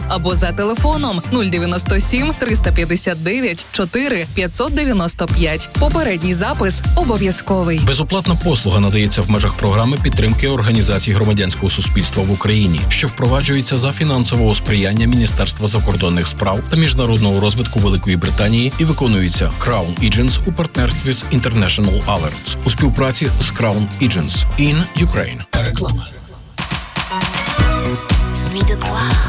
або 0.08 0.36
за 0.36 0.52
телефоном 0.52 1.22
097 1.32 2.34
359 2.40 3.66
4 3.72 4.26
595. 4.34 5.70
Попередній 5.80 6.34
запис 6.34 6.82
обов'язковий. 6.96 7.82
Безоплатна 7.88 8.36
послуга 8.36 8.80
надається 8.80 9.22
в 9.22 9.30
межах 9.30 9.54
програми 9.54 9.98
підтримки 10.04 10.48
організацій 10.48 11.12
громадянського 11.12 11.70
суспільства 11.70 12.24
в 12.24 12.32
Україні, 12.32 12.80
що 12.90 13.08
впроваджується 13.18 13.78
за 13.78 13.92
фінансового 13.92 14.56
сприяння 14.56 15.08
Міністерства 15.08 15.68
закордонних 15.68 16.28
справ 16.28 16.60
та 16.70 16.78
міжнародного 16.78 17.40
розвитку 17.40 17.80
Великої 17.80 18.18
Британії 18.18 18.74
і 18.80 18.86
виконується 18.86 19.52
Crown 19.60 20.00
Agents 20.04 20.40
у 20.46 20.52
партнерстві 20.52 21.14
з 21.14 21.24
International 21.24 22.06
Alerts 22.06 22.58
у 22.66 22.70
співпраці 22.70 23.30
з 23.42 23.52
Crown 23.52 23.88
Agents 24.02 24.46
in 24.60 24.84
Ukraine. 24.98 25.66
Реклама. 25.66 26.06
La 28.30 28.54
victoire. 28.54 29.28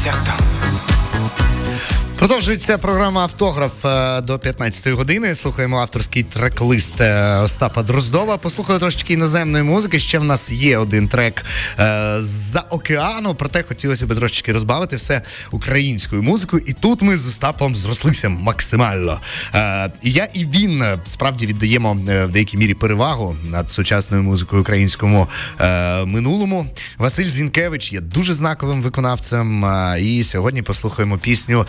Продовжуємо 0.00 0.59
Продовжується 2.20 2.78
програма 2.78 3.22
Автограф 3.22 3.84
е, 3.84 4.20
до 4.20 4.36
15-ї 4.36 4.92
години. 4.92 5.34
Слухаємо 5.34 5.78
авторський 5.78 6.22
трек-лист 6.22 7.00
е, 7.00 7.36
Остапа 7.36 7.82
Дроздова. 7.82 8.36
Послухаю 8.36 8.78
трошечки 8.78 9.12
іноземної 9.12 9.64
музики. 9.64 9.98
Ще 10.00 10.18
в 10.18 10.24
нас 10.24 10.52
є 10.52 10.78
один 10.78 11.08
трек 11.08 11.44
е, 11.78 12.16
з-за 12.18 12.60
океану. 12.60 13.34
Проте 13.34 13.62
хотілося 13.62 14.06
б 14.06 14.14
трошечки 14.14 14.52
розбавити 14.52 14.96
все 14.96 15.22
українською 15.50 16.22
музикою. 16.22 16.62
І 16.66 16.72
тут 16.72 17.02
ми 17.02 17.16
з 17.16 17.26
Остапом 17.26 17.76
зрослися 17.76 18.28
максимально. 18.28 19.20
І 20.02 20.12
я 20.12 20.28
і 20.32 20.46
він 20.46 20.84
справді 21.04 21.46
віддаємо 21.46 21.92
в 21.92 22.28
деякій 22.30 22.56
мірі 22.56 22.74
перевагу 22.74 23.36
над 23.44 23.70
сучасною 23.70 24.22
музикою 24.22 24.62
українському 24.62 25.28
минулому. 26.06 26.66
Василь 26.98 27.28
Зінкевич 27.28 27.92
є 27.92 28.00
дуже 28.00 28.34
знаковим 28.34 28.82
виконавцем. 28.82 29.64
І 30.00 30.24
сьогодні 30.24 30.62
послухаємо 30.62 31.18
пісню 31.18 31.66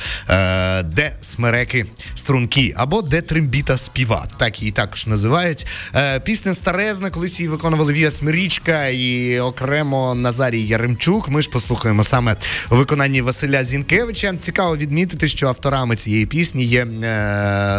Де 0.84 1.16
смереки 1.22 1.86
струнки 2.16 2.74
або 2.78 3.02
Де 3.02 3.22
трембіта 3.22 3.78
співа. 3.78 4.28
Так 4.38 4.62
її 4.62 4.72
також 4.72 5.08
називають. 5.08 5.68
Е, 5.96 6.20
Пісня 6.20 6.54
старезна, 6.54 7.10
колись 7.10 7.40
її 7.40 7.50
виконували 7.50 7.94
Вія 7.94 8.12
Смирічка 8.12 8.88
і 8.88 9.40
окремо 9.40 10.16
Назарій 10.16 10.62
Яремчук. 10.62 11.30
Ми 11.30 11.42
ж 11.42 11.50
послухаємо 11.50 12.04
саме 12.04 12.36
у 12.70 12.76
виконанні 12.76 13.22
Василя 13.22 13.64
Зінкевича. 13.64 14.36
Цікаво 14.40 14.78
відмітити, 14.78 15.28
що 15.28 15.48
авторами 15.48 15.96
цієї 15.96 16.26
пісні 16.26 16.66
є 16.66 16.82
е, 16.82 16.88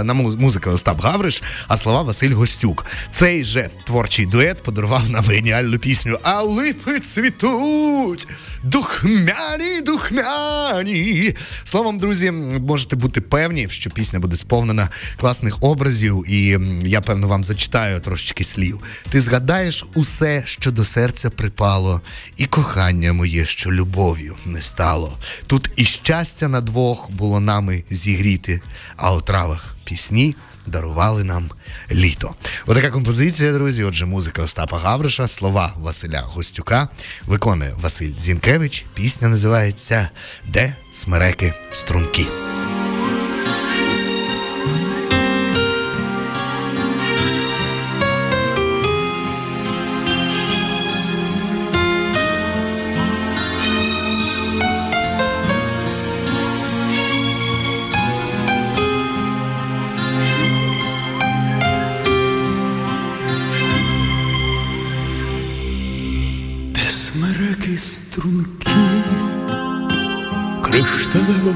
на 0.05 0.15
музика 0.15 0.71
Остап 0.71 1.01
Гавриш, 1.01 1.43
а 1.69 1.77
слова 1.77 2.03
Василь 2.03 2.33
Гостюк. 2.33 2.87
Цей 3.13 3.45
же 3.45 3.71
творчий 3.87 4.27
дует 4.27 4.63
подарував 4.63 5.11
нам 5.11 5.25
геніальну 5.25 5.79
пісню 5.79 6.19
А 6.23 6.43
липи 6.43 7.01
цвітуть, 7.01 8.29
духмяні, 8.63 9.81
духмяні. 9.87 11.35
Словом, 11.65 11.99
друзі, 11.99 12.33
можете 12.61 12.97
бути 12.97 13.21
певні, 13.21 13.69
що 13.71 13.91
пісня 13.91 14.19
буде 14.19 14.37
сповнена 14.37 14.89
класних 15.17 15.63
образів, 15.63 16.25
і 16.29 16.59
я 16.85 17.01
певно 17.01 17.29
вам 17.29 17.45
зачитаю 17.45 18.01
трошечки 18.01 18.45
слів. 18.45 18.81
Ти 19.11 19.21
згадаєш 19.21 19.87
усе, 19.95 20.43
що 20.47 20.71
до 20.71 20.85
серця 20.85 21.31
припало, 21.31 22.01
і 22.37 22.47
кохання 22.47 23.13
моє, 23.13 23.45
що 23.47 23.73
любов'ю 23.73 24.35
не 24.47 24.63
стало. 24.63 25.19
Тут 25.47 25.71
і 25.77 25.85
щастя 25.85 26.49
на 26.49 26.61
двох 26.61 27.11
було 27.11 27.41
нами 27.41 27.85
зігріти, 27.91 28.61
а 28.97 29.15
у 29.15 29.21
травах 29.21 29.77
пісні 29.85 30.35
дарували 30.67 31.25
нам 31.25 31.51
літо. 31.91 32.35
Отака 32.67 32.91
композиція, 32.91 33.53
друзі. 33.53 33.85
Отже, 33.85 34.07
музика 34.07 34.43
Остапа 34.43 34.79
Гавриша, 34.79 35.29
слова 35.29 35.75
Василя 35.77 36.21
Гостюка 36.21 36.89
виконує 37.27 37.75
Василь 37.81 38.13
Зінкевич. 38.19 38.87
Пісня 38.95 39.29
називається 39.29 40.11
Де 40.49 40.75
смереки 40.93 41.55
струнки. 41.73 42.27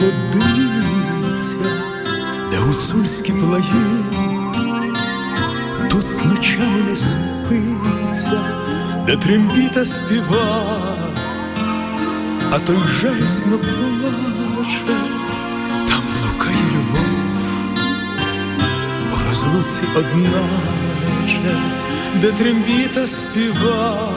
Водиця, 0.01 1.59
де 2.51 2.57
гуцульські 2.57 3.33
плаї, 3.33 4.05
тут 5.91 6.25
ночами 6.25 6.81
не 6.89 6.97
спиться, 6.97 8.41
де 9.07 9.17
трембіта 9.17 9.85
співа, 9.85 10.65
а 12.51 12.59
той 12.59 12.79
жалісно 13.01 13.59
плаче, 13.59 15.01
там 15.89 16.03
блукає 16.15 16.57
любов, 16.75 17.07
у 19.13 19.29
розлуці 19.29 19.85
одначе, 19.97 21.57
де 22.21 22.33
трембіта 22.33 23.07
співа. 23.07 24.13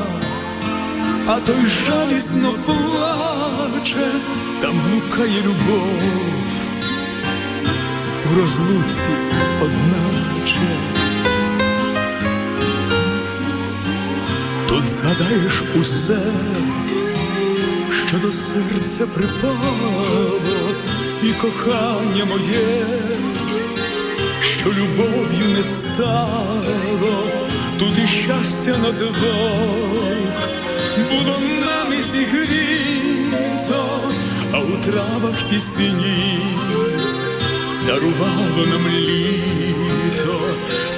А 1.31 1.39
той 1.39 1.65
жалісно 1.65 2.53
плаче, 2.65 3.38
там 4.61 4.81
блукає 4.81 5.41
любов, 5.41 6.69
у 8.31 8.39
розлуці 8.41 9.09
одначе. 9.61 10.59
Тут 14.67 14.87
згадаєш 14.87 15.63
усе, 15.75 16.31
що 18.07 18.17
до 18.17 18.31
серця 18.31 19.07
припало, 19.15 20.71
і 21.23 21.33
кохання 21.33 22.25
моє, 22.25 22.85
що 24.41 24.69
любов'ю 24.69 25.55
не 25.57 25.63
стало, 25.63 27.23
тут 27.79 27.97
і 28.03 28.07
щастя 28.07 28.75
на 28.77 28.91
двох 28.91 29.89
було 31.11 31.39
нами 31.39 32.03
у 32.03 32.98
травах 34.91 35.43
пісні. 35.49 36.39
Дарувало 37.87 38.65
нам 38.71 38.87
літо, 38.87 40.39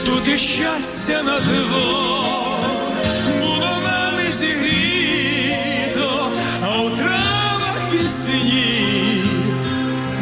тут 0.06 0.28
і 0.28 0.38
щастя 0.38 1.24
на 1.24 1.39
диво, 1.39 2.24
було 3.42 3.80
нами 3.84 4.32
зігріто, 4.32 6.30
а 6.64 6.82
у 6.82 6.89
травах 6.89 7.89
пісні 7.92 9.24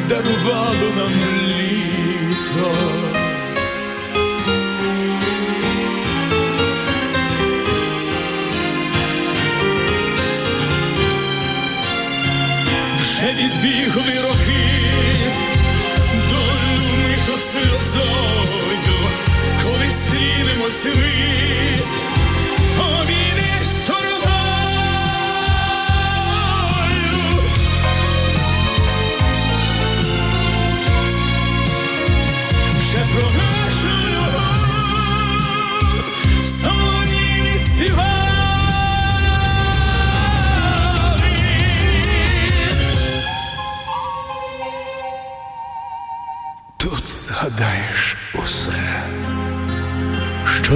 дарувало 0.10 0.90
нам 0.98 1.12
літо. 1.48 2.72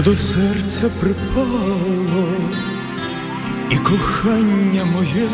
До 0.06 0.16
серця 0.16 0.84
припало, 1.02 2.28
і 3.72 3.78
кохання 3.78 4.86
моє, 4.86 5.30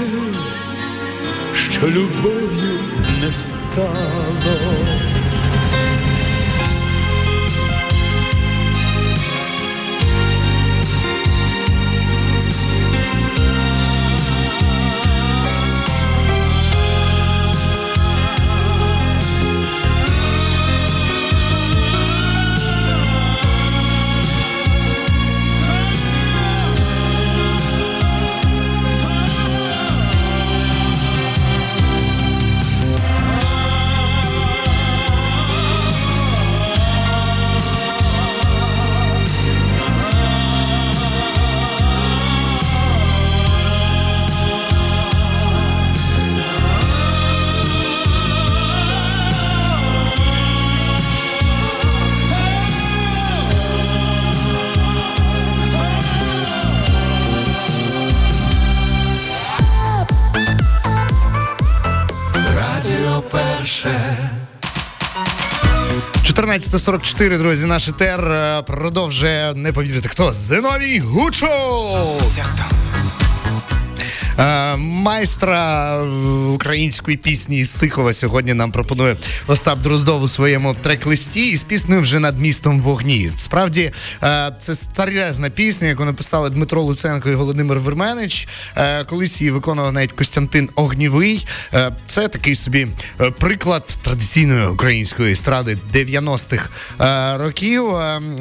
що 1.54 1.88
любов'ю 1.88 2.80
не 3.22 3.32
стало. 3.32 4.60
14.44, 66.34 67.38
друзі, 67.38 67.66
наш 67.66 67.88
етер 67.88 68.32
е, 68.32 68.62
продовжує. 68.62 69.54
Не 69.56 69.74
повірити 69.74 70.10
хто? 70.10 70.34
Зиновій 70.34 71.00
Гучов! 71.00 72.22
Е, 74.40 74.76
Майстра 74.78 75.98
української 76.54 77.18
пісні 77.18 77.60
із 77.60 77.72
Сихова 77.72 78.14
сьогодні 78.14 78.54
нам 78.54 78.72
пропонує 78.72 79.18
Остап 79.48 79.80
Дроздов 79.80 80.24
у 80.24 80.28
своєму 80.28 80.76
трек-листі 80.84 81.52
із 81.52 81.64
піснею 81.64 82.02
вже 82.02 82.20
над 82.20 82.40
містом 82.40 82.82
вогні. 82.82 83.32
Справді, 83.38 83.92
е, 84.24 84.56
це 84.60 84.76
старезна 84.76 85.50
пісня, 85.50 85.88
яку 85.88 86.06
написали 86.06 86.50
Дмитро 86.50 86.82
Луценко 86.82 87.30
і 87.30 87.36
Володимир 87.36 87.80
Верменич. 87.80 88.48
Е, 88.76 89.04
Колись 89.04 89.42
її 89.42 89.52
виконував 89.52 89.94
навіть 89.94 90.12
Костянтин 90.12 90.70
Огнівий. 90.76 91.48
Це 92.06 92.28
такий 92.28 92.56
собі 92.56 92.88
приклад 93.40 93.98
традиційної 94.02 94.68
української 94.68 95.32
естради 95.32 95.78
90-х 95.94 96.70
е, 97.02 97.38
років. 97.38 97.86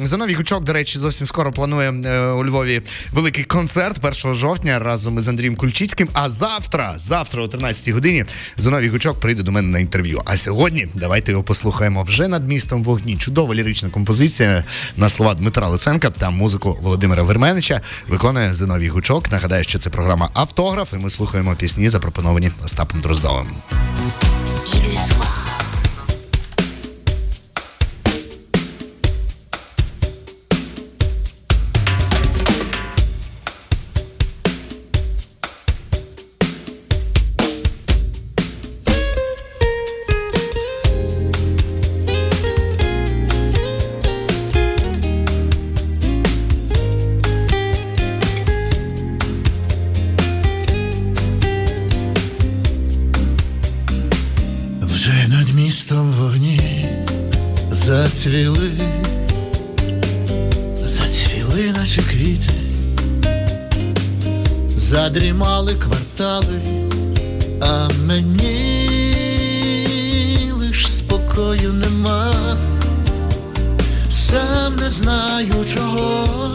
Зиновій 0.03 0.33
Гучок, 0.33 0.63
до 0.63 0.73
речі, 0.73 0.99
зовсім 0.99 1.27
скоро 1.27 1.51
планує 1.51 1.89
у 2.31 2.45
Львові 2.45 2.81
великий 3.11 3.43
концерт 3.43 4.05
1 4.25 4.33
жовтня 4.33 4.79
разом 4.79 5.17
із 5.17 5.29
Андрієм 5.29 5.55
Кульчицьким. 5.89 6.09
А 6.13 6.29
завтра, 6.29 6.93
завтра 6.97 7.43
о 7.43 7.47
13 7.47 7.93
годині, 7.93 8.25
Зиновій 8.57 8.89
Гучок 8.89 9.19
прийде 9.19 9.43
до 9.43 9.51
мене 9.51 9.67
на 9.67 9.79
інтерв'ю. 9.79 10.21
А 10.25 10.37
сьогодні 10.37 10.87
давайте 10.95 11.31
його 11.31 11.43
послухаємо 11.43 12.03
вже 12.03 12.27
над 12.27 12.47
містом 12.47 12.83
вогні. 12.83 13.17
Чудова 13.17 13.55
лірична 13.55 13.89
композиція 13.89 14.63
на 14.97 15.09
слова 15.09 15.33
Дмитра 15.33 15.67
Луценка 15.67 16.09
та 16.09 16.29
музику 16.29 16.77
Володимира 16.81 17.23
Верменича 17.23 17.81
виконує 18.07 18.53
Зиновій 18.53 18.89
Гучок. 18.89 19.31
Нагадаю, 19.31 19.63
що 19.63 19.79
це 19.79 19.89
програма 19.89 20.29
Автограф, 20.33 20.93
і 20.93 20.97
ми 20.97 21.09
слухаємо 21.09 21.55
пісні, 21.55 21.89
запропоновані 21.89 22.51
Остапом 22.65 23.01
Дроздовим. 23.01 23.47
Наче 61.99 62.09
квіти, 62.09 62.53
задрімали 64.75 65.75
квартали, 65.75 66.61
а 67.61 67.89
мені 68.05 68.89
лиш 70.53 70.93
спокою 70.93 71.73
нема, 71.73 72.33
сам 74.09 74.75
не 74.75 74.89
знаю 74.89 75.65
чого, 75.73 76.51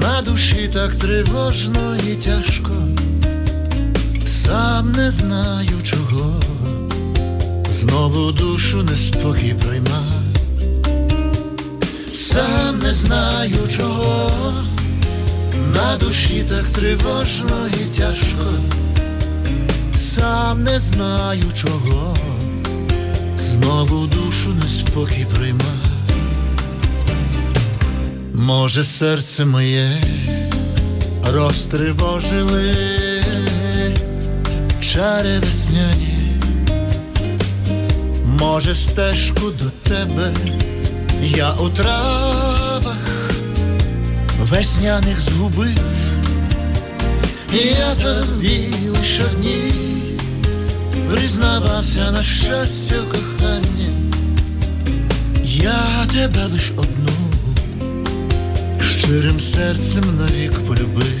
на 0.00 0.22
душі 0.22 0.70
так 0.72 0.94
тривожно 0.94 1.96
і 1.96 2.14
тяжко, 2.14 2.74
сам 4.26 4.92
не 4.92 5.10
знаю 5.10 5.82
чого. 5.82 6.40
Знову 7.70 8.32
душу 8.32 8.82
неспокій 8.82 9.54
прийма, 9.64 10.12
сам 12.38 12.78
не 12.78 12.92
знаю 12.92 13.68
чого, 13.76 14.30
на 15.74 15.96
душі 15.96 16.44
так 16.48 16.66
тривожно 16.66 17.66
і 17.68 17.98
тяжко, 17.98 18.46
сам 19.96 20.62
не 20.62 20.78
знаю 20.78 21.44
чого, 21.54 22.16
знову 23.36 24.06
душу 24.06 24.54
неспокій 24.62 25.26
прийма. 25.36 25.74
Може, 28.34 28.84
серце 28.84 29.44
моє 29.44 30.02
розтривожили 31.32 32.74
чари 34.80 35.38
весняні. 35.38 36.18
Може, 38.40 38.74
стежку 38.74 39.50
до 39.50 39.70
тебе 39.90 40.32
я 41.22 41.52
у 41.52 41.68
травах 41.68 42.96
весняних 44.40 45.20
згубив, 45.20 46.12
я 47.52 47.94
тобі 47.94 48.74
лиш 48.88 49.20
одній 49.32 49.72
признавався 51.10 52.10
на 52.10 52.22
щастя 52.22 52.94
в 53.00 53.12
коханні, 53.12 53.90
я 55.44 56.06
тебе 56.12 56.44
лиш 56.52 56.72
одну 56.76 57.28
щирим 59.08 59.40
серцем 59.40 60.04
навік 60.18 60.52
полюбив, 60.66 61.20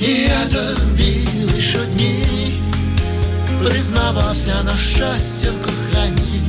я 0.00 0.44
тобі 0.46 1.28
лиш 1.54 1.74
одній 1.74 2.52
признавався 3.64 4.62
на 4.64 4.76
щастя 4.76 5.50
в 5.50 5.62
коханні, 5.62 6.42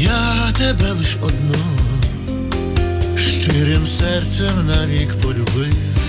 я 0.00 0.52
тебе 0.56 0.92
лиш 0.92 1.16
одно, 1.22 1.54
щирим 3.18 3.86
серцем 3.86 4.66
навік 4.66 5.14
полюбив. 5.22 5.99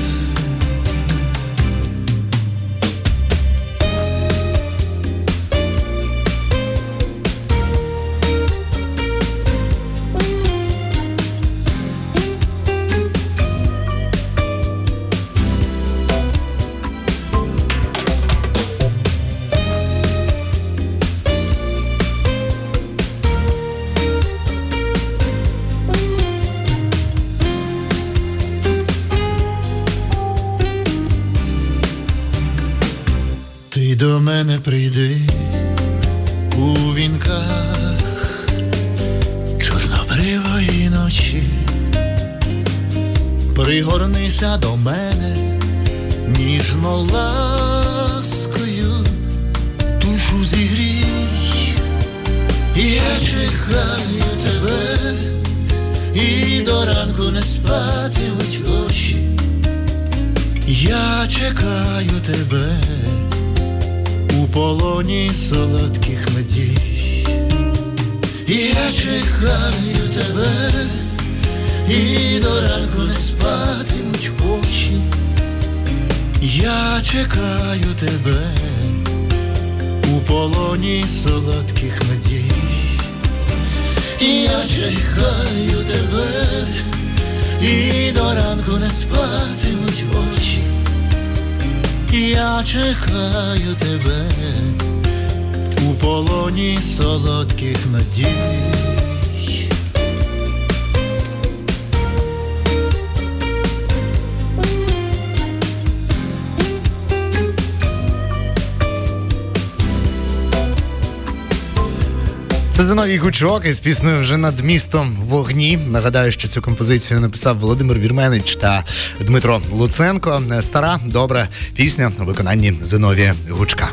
Зиновій 113.61 113.73
з 113.73 113.79
піснею 113.79 114.19
вже 114.19 114.37
над 114.37 114.59
містом 114.59 115.17
вогні. 115.27 115.79
Нагадаю, 115.91 116.31
що 116.31 116.47
цю 116.47 116.61
композицію 116.61 117.19
написав 117.19 117.57
Володимир 117.59 117.99
Вірменич 117.99 118.55
та 118.55 118.85
Дмитро 119.19 119.61
Луценко. 119.71 120.41
Стара 120.59 120.99
добра 121.05 121.47
пісня 121.75 122.11
у 122.19 122.23
виконанні 122.25 122.73
Зиновія 122.81 123.33
Гучка. 123.49 123.91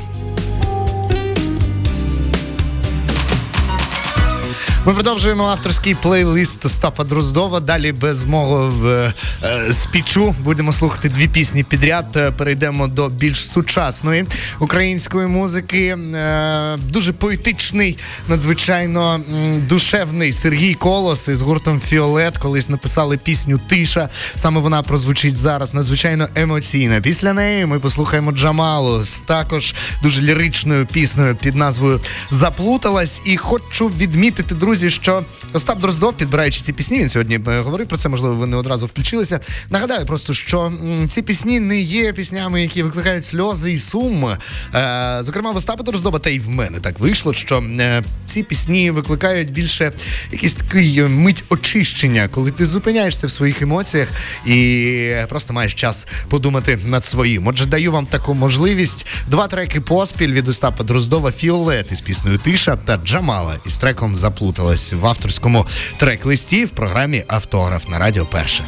Ми 4.88 4.94
продовжуємо 4.94 5.44
авторський 5.44 5.94
плейлист 5.94 6.64
Остапа 6.64 7.04
Дроздова. 7.04 7.60
Далі 7.60 7.92
без 7.92 8.24
мого 8.24 8.88
е, 8.88 9.12
е, 9.42 9.72
спічу 9.72 10.34
будемо 10.44 10.72
слухати 10.72 11.08
дві 11.08 11.28
пісні 11.28 11.64
підряд. 11.64 12.06
Е, 12.16 12.30
Перейдемо 12.30 12.88
до 12.88 13.08
більш 13.08 13.50
сучасної 13.50 14.26
української 14.58 15.26
музики. 15.26 15.86
Е, 15.86 16.76
дуже 16.76 17.12
поетичний, 17.12 17.98
надзвичайно 18.28 19.20
душевний 19.68 20.32
Сергій 20.32 20.74
Колос 20.74 21.28
із 21.28 21.42
гуртом 21.42 21.80
Фіолет. 21.80 22.38
Колись 22.38 22.68
написали 22.68 23.16
пісню 23.16 23.60
Тиша. 23.68 24.08
Саме 24.36 24.60
вона 24.60 24.82
прозвучить 24.82 25.36
зараз. 25.36 25.74
Надзвичайно 25.74 26.28
емоційна. 26.34 27.00
Після 27.00 27.32
неї 27.32 27.66
ми 27.66 27.78
послухаємо 27.78 28.32
Джамалу 28.32 29.04
з 29.04 29.20
також 29.20 29.74
дуже 30.02 30.22
ліричною 30.22 30.86
піснею 30.86 31.36
під 31.36 31.56
назвою 31.56 32.00
Заплуталась. 32.30 33.20
І 33.24 33.36
хочу 33.36 33.88
відмітити, 33.88 34.54
друзі, 34.54 34.77
що 34.86 35.24
Остап 35.52 35.80
Дроздов, 35.80 36.12
підбираючи 36.12 36.60
ці 36.60 36.72
пісні, 36.72 36.98
він 36.98 37.10
сьогодні 37.10 37.40
е, 37.48 37.60
говорив 37.60 37.88
про 37.88 37.98
це. 37.98 38.08
Можливо, 38.08 38.34
ви 38.36 38.46
не 38.46 38.56
одразу 38.56 38.86
включилися. 38.86 39.40
Нагадаю 39.70 40.06
просто, 40.06 40.34
що 40.34 40.72
ці 41.08 41.22
пісні 41.22 41.60
не 41.60 41.80
є 41.80 42.12
піснями, 42.12 42.62
які 42.62 42.82
викликають 42.82 43.24
сльози 43.24 43.72
і 43.72 43.78
сум. 43.78 44.36
Е, 44.74 45.18
зокрема, 45.22 45.50
в 45.50 45.56
Остапа 45.56 45.82
Дроздоба, 45.82 46.18
та 46.18 46.30
й 46.30 46.38
в 46.38 46.48
мене 46.48 46.80
так 46.80 46.98
вийшло, 46.98 47.34
що 47.34 47.58
е, 47.58 48.02
ці 48.26 48.42
пісні 48.42 48.90
викликають 48.90 49.52
більше 49.52 49.92
якийсь 50.32 50.54
такий 50.54 51.02
мить 51.02 51.44
очищення, 51.48 52.28
коли 52.28 52.50
ти 52.50 52.66
зупиняєшся 52.66 53.26
в 53.26 53.30
своїх 53.30 53.62
емоціях 53.62 54.08
і 54.46 55.10
просто 55.28 55.52
маєш 55.52 55.74
час 55.74 56.06
подумати 56.28 56.78
над 56.86 57.04
своїм. 57.04 57.46
Отже, 57.46 57.66
даю 57.66 57.92
вам 57.92 58.06
таку 58.06 58.34
можливість. 58.34 59.06
Два 59.28 59.48
треки 59.48 59.80
поспіль 59.80 60.32
від 60.32 60.48
Остапа 60.48 60.84
Дроздова 60.84 61.32
Фіолет 61.32 61.92
із 61.92 62.00
піснею 62.00 62.38
Тиша 62.38 62.76
та 62.76 62.96
Джамала 62.96 63.56
із 63.66 63.76
треком 63.76 64.16
Заплуталась 64.58 64.92
в 64.92 65.06
авторському 65.06 65.66
трек-листі 65.98 66.64
в 66.64 66.70
програмі 66.70 67.24
Автограф 67.28 67.88
на 67.88 67.98
Радіо 67.98 68.26
Перше. 68.26 68.64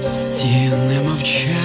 Стіни 0.00 1.00
мовчать, 1.08 1.56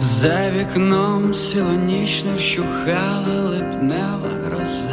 за 0.00 0.50
вікном 0.50 1.34
сілоніч 1.34 2.24
вщухала 2.38 3.50
липнева 3.50 4.30
гроза, 4.44 4.90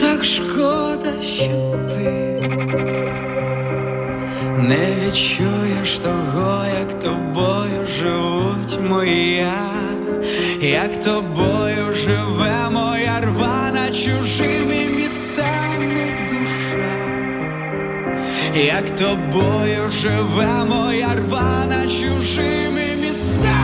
так 0.00 0.24
шкода, 0.24 1.22
що 1.22 1.78
ти 1.88 2.23
не 4.68 5.06
відчуєш 5.06 5.98
того, 5.98 6.64
як 6.80 6.98
тобою 7.00 7.86
живуть 7.86 8.78
моя, 8.90 9.54
як 10.60 11.04
тобою 11.04 11.92
живе 11.92 12.70
моя 12.70 13.20
рвана 13.20 13.86
чужими 13.88 14.76
містами 14.96 16.06
душа. 16.28 16.96
Як 18.54 18.90
тобою 18.90 19.88
живе 19.88 20.64
моя 20.68 21.08
рвана 21.14 21.82
чужими 21.82 22.82
містами 23.00 23.63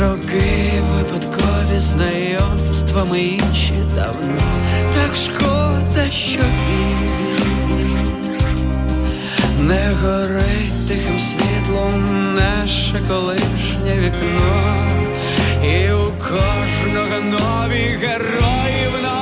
роки 0.00 0.82
випадкові 0.92 1.78
знайомства 1.78 3.04
ми 3.10 3.20
інші 3.20 3.74
давно. 3.94 4.42
Так 4.94 5.16
шкода, 5.16 6.10
що 6.10 6.40
не 9.60 9.90
горить 10.02 10.88
тихим 10.88 11.20
світлом 11.20 12.34
наше 12.34 12.98
колишнє 13.08 13.98
вікно, 13.98 14.86
і 15.64 15.92
у 15.92 16.04
кожного 16.04 17.16
нові 17.30 17.98
герої 18.02 18.88
в 18.88 19.02
новому 19.02 19.21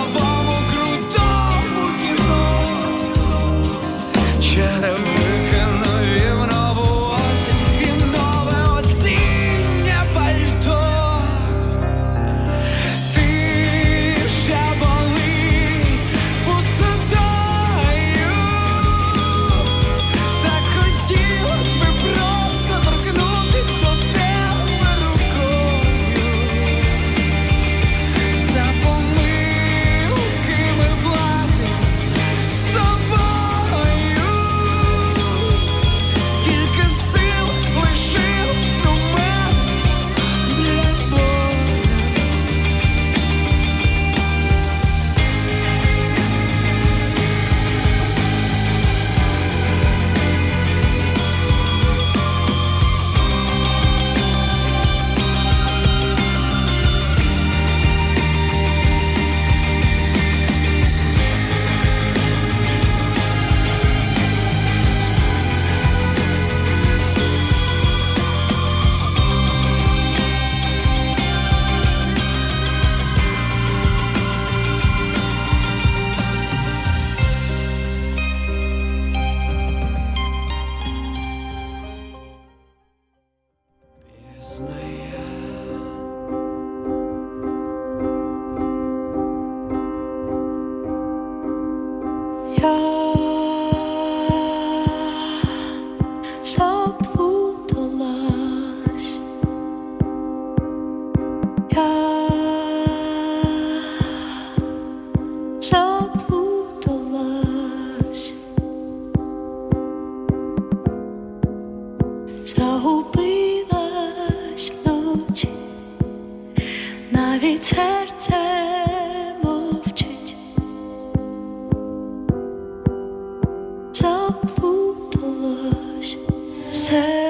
Search. 126.02 127.29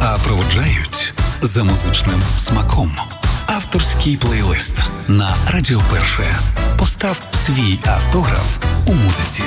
А 0.00 0.16
проводжають 0.26 1.14
за 1.42 1.64
музичним 1.64 2.22
смаком. 2.38 2.96
Авторський 3.46 4.16
плейлист 4.16 4.74
на 5.08 5.34
Радіо 5.48 5.80
Перше. 5.90 6.34
Постав 6.78 7.22
свій 7.46 7.78
автограф 7.86 8.58
у 8.86 8.92
музиці. 8.94 9.42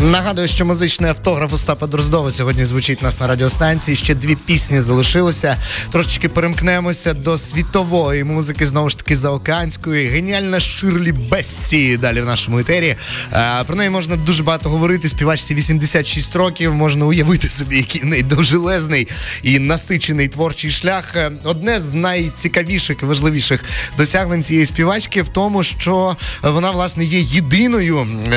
Нагадую, 0.00 0.48
що 0.48 0.64
музичний 0.64 1.10
автограф 1.10 1.52
Остапа 1.52 1.86
Дроздова 1.86 2.30
сьогодні 2.30 2.64
звучить 2.64 3.02
нас 3.02 3.20
на 3.20 3.26
радіостанції. 3.26 3.96
Ще 3.96 4.14
дві 4.14 4.36
пісні 4.36 4.80
залишилося. 4.80 5.56
Трошечки 5.92 6.28
перемкнемося 6.28 7.14
до 7.14 7.38
світової 7.38 8.24
музики, 8.24 8.66
знову 8.66 8.88
ж 8.88 8.98
таки 8.98 9.16
заокеанської. 9.16 10.06
Геніальна 10.06 10.60
Ширлі 10.60 11.12
Бессі 11.12 11.96
далі 11.96 12.20
в 12.20 12.26
нашому 12.26 12.58
етері. 12.58 12.96
Е, 13.32 13.64
Про 13.66 13.76
неї 13.76 13.90
можна 13.90 14.16
дуже 14.16 14.42
багато 14.42 14.70
говорити. 14.70 15.08
Співачці 15.08 15.54
86 15.54 16.36
років. 16.36 16.74
Можна 16.74 17.06
уявити 17.06 17.48
собі, 17.48 17.76
який 17.76 18.04
неї 18.04 18.22
довжелезний 18.22 19.08
і 19.42 19.58
насичений 19.58 20.28
творчий 20.28 20.70
шлях. 20.70 21.16
Е, 21.16 21.32
Одне 21.44 21.80
з 21.80 21.94
найцікавіших 21.94 22.96
і 23.02 23.06
важливіших 23.06 23.64
досягнень 23.98 24.42
цієї 24.42 24.66
співачки 24.66 25.22
в 25.22 25.28
тому, 25.28 25.62
що 25.62 26.16
вона 26.42 26.70
власне 26.70 27.04
є 27.04 27.20
єдиною 27.20 28.06
е, 28.32 28.36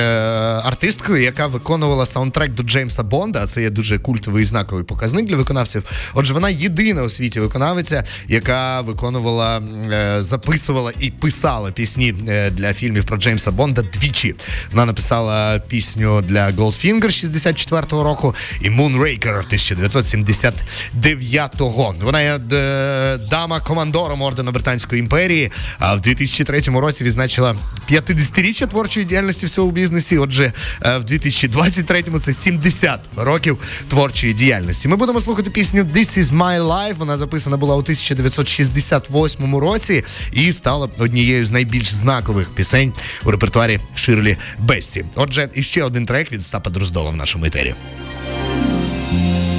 артисткою, 0.64 1.24
яка 1.24 1.49
виконувала 1.50 2.06
саундтрек 2.06 2.54
до 2.54 2.64
Джеймса 2.64 3.04
Бонда. 3.04 3.42
а 3.44 3.48
Це 3.48 3.62
є 3.62 3.70
дуже 3.70 4.00
культовий 4.00 4.42
і 4.42 4.46
знаковий 4.46 4.84
показник 4.84 5.26
для 5.26 5.36
виконавців. 5.36 5.84
Отже, 6.14 6.34
вона 6.34 6.50
єдина 6.50 7.04
у 7.04 7.10
світі 7.10 7.40
виконавиця, 7.40 8.04
яка 8.28 8.82
виконувала, 8.82 9.62
е, 9.92 10.22
записувала 10.22 10.94
і 11.00 11.12
писала 11.12 11.72
пісні 11.72 12.16
е, 12.28 12.52
для 12.52 12.74
фільмів 12.74 13.06
про 13.06 13.18
Джеймса 13.18 13.52
Бонда 13.52 13.82
двічі. 13.82 14.36
Вона 14.72 14.86
написала 14.86 15.60
пісню 15.60 16.22
для 16.22 16.50
Goldfinger 16.50 17.04
64-го 17.04 18.04
року 18.04 18.36
і 18.62 18.70
Moonraker 18.70 19.44
1979-го. 19.54 21.96
Вона 22.02 22.22
є 22.22 22.40
е, 22.52 23.18
дама 23.30 23.60
командором 23.60 24.22
ордена 24.22 24.52
Британської 24.52 25.00
імперії. 25.00 25.52
А 25.80 25.96
в 25.96 26.02
2003 26.02 26.62
році 26.62 27.04
відзначила 27.04 27.56
50-річчя 27.92 28.68
творчої 28.68 29.06
діяльності 29.06 29.46
в 29.46 29.50
цьому 29.50 29.72
бізнесі. 29.72 30.18
Отже, 30.18 30.54
в 30.82 31.04
2004 31.04 31.39
2023-му 31.48 32.20
це 32.20 32.34
70 32.34 33.00
років 33.16 33.58
творчої 33.90 34.34
діяльності. 34.34 34.88
Ми 34.88 34.96
будемо 34.96 35.20
слухати 35.20 35.50
пісню 35.50 35.84
This 35.84 36.20
is 36.20 36.34
my 36.34 36.62
life. 36.62 36.96
Вона 36.96 37.18
записана 37.18 37.58
була 37.58 37.76
у 37.76 37.80
1968 37.80 39.56
році 39.56 40.04
і 40.32 40.52
стала 40.52 40.90
однією 40.98 41.46
з 41.46 41.52
найбільш 41.52 41.94
знакових 41.94 42.50
пісень 42.50 42.94
у 43.26 43.32
репертуарі 43.32 43.80
Ширлі 43.96 44.38
Бессі. 44.60 45.06
Отже, 45.16 45.50
іще 45.54 45.84
один 45.84 46.06
трек 46.06 46.32
від 46.32 46.40
Остапа 46.40 46.70
Дроздова 46.70 47.10
в 47.10 47.16
нашому 47.16 47.46
етері. 47.46 47.76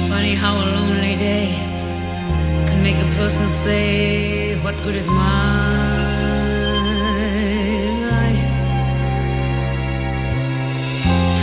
Funny 0.09 0.35
how 0.43 0.53
a 0.63 0.65
lonely 0.75 1.15
day 1.29 1.47
can 2.67 2.79
make 2.87 2.99
a 3.07 3.09
person 3.19 3.47
say, 3.63 3.85
What 4.63 4.75
good 4.83 4.95
is 5.01 5.07
my 5.07 5.51
life? 8.09 8.40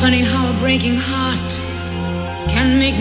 Funny 0.00 0.22
how 0.22 0.48
a 0.48 0.60
breaking 0.60 0.96
heart 0.96 1.50
can 2.48 2.78
make 2.78 2.94